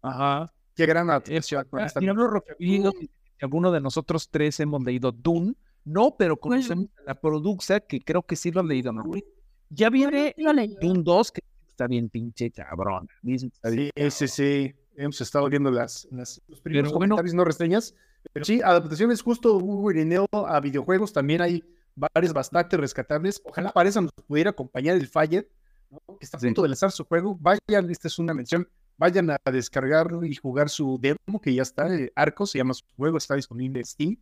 [0.00, 0.52] ajá.
[0.74, 1.66] Qué gran adaptación.
[3.42, 5.54] alguno de nosotros tres hemos leído Dune,
[5.84, 9.04] no, pero conocemos a la produxa que creo que sí lo han leído, ¿no?
[9.68, 10.34] Ya viene.
[10.80, 13.08] Dune 2, que está bien pinche cabrón.
[13.22, 14.72] Sí, ese sí.
[14.96, 17.16] Hemos estado viendo las, las- los primeros Pero bueno.
[17.34, 17.94] no reseñas.
[18.32, 21.12] Pero sí, adaptaciones justo un guirineo a videojuegos.
[21.12, 21.64] También hay
[21.94, 23.40] varias bastante rescatables.
[23.44, 25.50] Ojalá para eso nos pudiera acompañar el Fire,
[25.90, 25.98] ¿no?
[26.18, 27.36] que está a punto de lanzar su juego.
[27.40, 28.68] Vayan, esta es una mención.
[28.96, 31.92] Vayan a descargar y jugar su demo, que ya está.
[31.92, 34.16] eh, Arco se llama su juego, está disponible en Steam.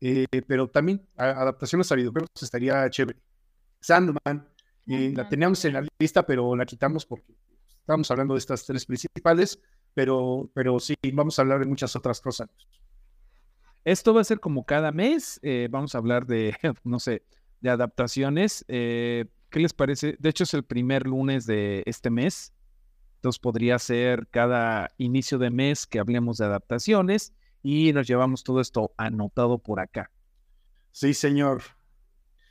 [0.00, 3.20] Eh, pero también a- adaptaciones a videojuegos estaría chévere.
[3.80, 4.48] Sandman,
[4.86, 7.34] eh, la teníamos en la lista, pero la quitamos porque
[7.80, 9.60] estábamos hablando de estas tres principales,
[9.94, 12.48] pero, pero sí, vamos a hablar de muchas otras cosas.
[13.84, 15.38] Esto va a ser como cada mes.
[15.42, 17.22] eh, vamos a hablar de, no sé,
[17.60, 18.64] de adaptaciones.
[18.68, 20.16] eh, ¿Qué les parece?
[20.18, 22.52] De hecho, es el primer lunes de este mes.
[23.16, 28.60] Entonces podría ser cada inicio de mes que hablemos de adaptaciones y nos llevamos todo
[28.60, 30.10] esto anotado por acá.
[30.90, 31.62] Sí, señor.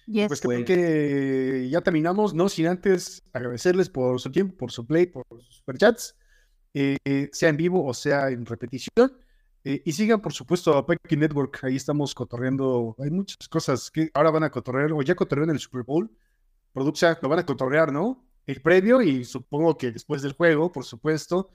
[0.07, 0.27] Yes.
[0.27, 5.05] Pues creo que ya terminamos, no sin antes agradecerles por su tiempo, por su play,
[5.05, 6.15] por sus superchats,
[6.73, 9.17] eh, eh, sea en vivo o sea en repetición.
[9.65, 11.63] Eh, y sigan, por supuesto, a Pecky Network.
[11.63, 12.95] Ahí estamos cotorreando.
[12.99, 16.11] Hay muchas cosas que ahora van a cotorrear, o ya cotorrean el Super Bowl.
[16.73, 18.25] Produxa, lo van a cotorrear, ¿no?
[18.45, 21.49] El previo y supongo que después del juego, por supuesto.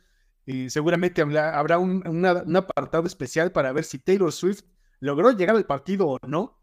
[0.47, 4.63] Y seguramente habla- habrá un, una- un apartado especial para ver si Taylor Swift
[5.01, 6.59] logró llegar al partido o no.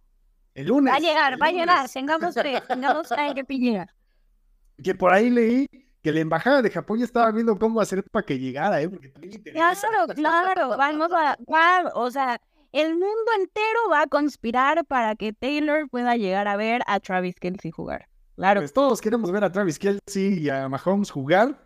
[0.56, 0.92] El lunes.
[0.94, 1.90] Va a llegar, va a llegar.
[1.90, 3.88] Tengamos fe, tengamos fe que llega.
[4.84, 5.68] Que por ahí leí
[6.06, 8.88] que la embajada de Japón ya estaba viendo cómo hacer para que llegara, ¿eh?
[8.88, 9.42] Porque también.
[9.44, 12.40] Claro, claro, vamos a, va- o sea,
[12.72, 17.36] el mundo entero va a conspirar para que Taylor pueda llegar a ver a Travis
[17.40, 18.08] Kelsey jugar.
[18.36, 18.62] Claro.
[18.62, 21.60] Pues todos queremos ver a Travis Kelsey y a Mahomes jugar.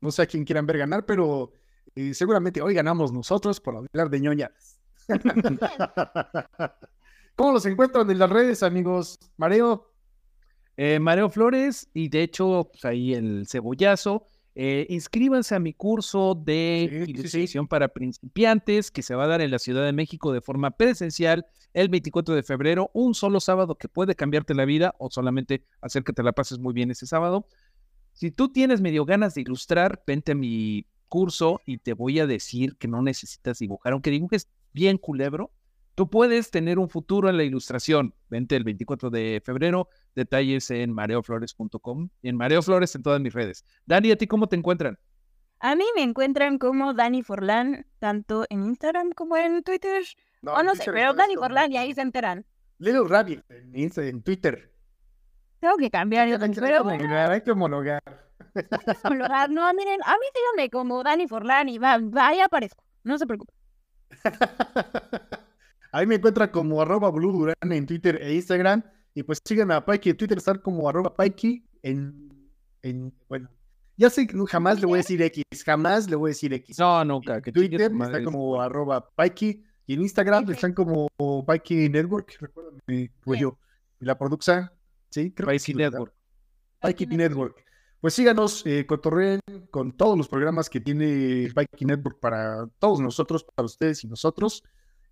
[0.00, 1.52] No sé a quién quieran ver ganar, pero
[1.94, 4.78] eh, seguramente hoy ganamos nosotros por hablar de ñoñas.
[7.36, 9.18] ¿Cómo los encuentran en las redes, amigos?
[9.36, 9.91] Mareo.
[10.76, 14.26] Eh, Mareo Flores y de hecho, pues ahí el cebollazo.
[14.54, 17.10] Eh, inscríbanse a mi curso de Sí, sí, sí.
[17.12, 20.72] ilustración para principiantes que se va a dar en la Ciudad de México de forma
[20.72, 25.64] presencial el 24 de febrero, un solo sábado que puede cambiarte la vida o solamente
[25.80, 27.46] hacer que te la pases muy bien ese sábado.
[28.12, 32.26] Si tú tienes medio ganas de ilustrar, vente a mi curso y te voy a
[32.26, 35.50] decir que no necesitas dibujar, aunque dibujes bien culebro,
[35.94, 38.14] tú puedes tener un futuro en la ilustración.
[38.28, 43.32] Vente el 24 de febrero, detalles en mareoflores.com y en Mareo Flores en todas mis
[43.32, 43.64] redes.
[43.86, 44.98] Dani, ¿a ti cómo te encuentran?
[45.60, 50.02] A mí me encuentran como Dani Forlán, tanto en Instagram como en Twitter.
[50.44, 52.44] o no sé, pero Dani como Forlán y ahí se enteran.
[52.78, 54.72] Little Rabbit en, Insta- en Twitter.
[55.60, 58.02] Tengo que cambiar Hay el que pero homologar, hay que homologar.
[59.04, 62.82] bueno, no, miren, a mí síganme como Dani Forlán y va, va, ahí aparezco.
[63.04, 63.54] No se preocupen.
[65.92, 68.82] Ahí me encuentran como arroba Blue Durán en Twitter e Instagram.
[69.14, 72.32] Y pues sigan a Pikey en Twitter, estar como arroba Pikey en,
[72.80, 73.50] en, bueno,
[73.96, 76.78] ya sé que jamás le voy a decir X, jamás le voy a decir X.
[76.78, 77.36] No, nunca.
[77.36, 78.18] en que Twitter madre.
[78.18, 81.08] está como arroba Pikey y en Instagram están como
[81.46, 82.80] Pikey Network, recuerdan,
[83.20, 83.58] pues yo,
[84.00, 84.72] y la produxa,
[85.10, 85.90] sí, creo que Pikey sí, ¿verdad?
[85.92, 86.14] Network.
[86.80, 87.64] Pikey Network.
[88.00, 89.40] Pues síganos, eh, cotorreen
[89.70, 94.64] con todos los programas que tiene Pikey Network para todos nosotros, para ustedes y nosotros.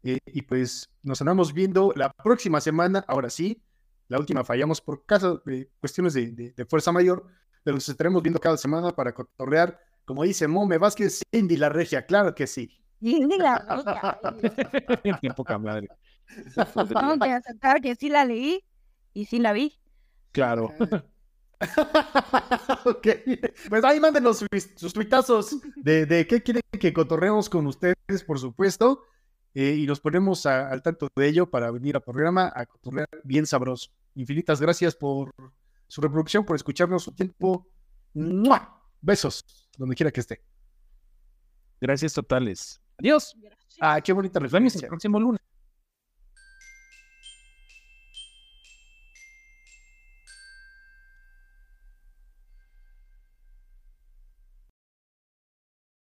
[0.02, 3.62] Eh, y pues nos andamos viendo la próxima semana, ahora sí.
[4.08, 7.26] La última fallamos por caso, eh, cuestiones de, de- de fuerza mayor,
[7.62, 9.78] pero nos estaremos viendo cada semana para cotorrear.
[10.04, 12.76] Como dice Mome Vázquez, Cindy la regia, claro que sí.
[13.00, 13.64] Y diga,
[15.22, 15.88] Qué poca madre.
[16.56, 18.64] aceptar que sí la leí
[19.14, 19.78] y sí la vi.
[20.32, 20.72] Claro.
[22.86, 23.06] Ok.
[23.68, 28.38] Pues ahí mándenos sus, sus tuitazos de, de qué quieren que cotorreemos con ustedes, por
[28.38, 29.04] supuesto.
[29.54, 33.08] Eh, y nos ponemos a- al tanto de ello para venir al programa a cotorrear
[33.24, 33.90] bien sabroso.
[34.14, 35.32] Infinitas gracias por
[35.88, 37.66] su reproducción, por escucharnos su tiempo.
[38.14, 38.80] ¡Mua!
[39.00, 40.42] Besos, donde quiera que esté.
[41.80, 42.80] Gracias totales.
[42.98, 43.34] Adiós.
[43.80, 44.88] Ah, qué bonita Nos vemos el referencia.
[44.88, 45.40] próximo lunes.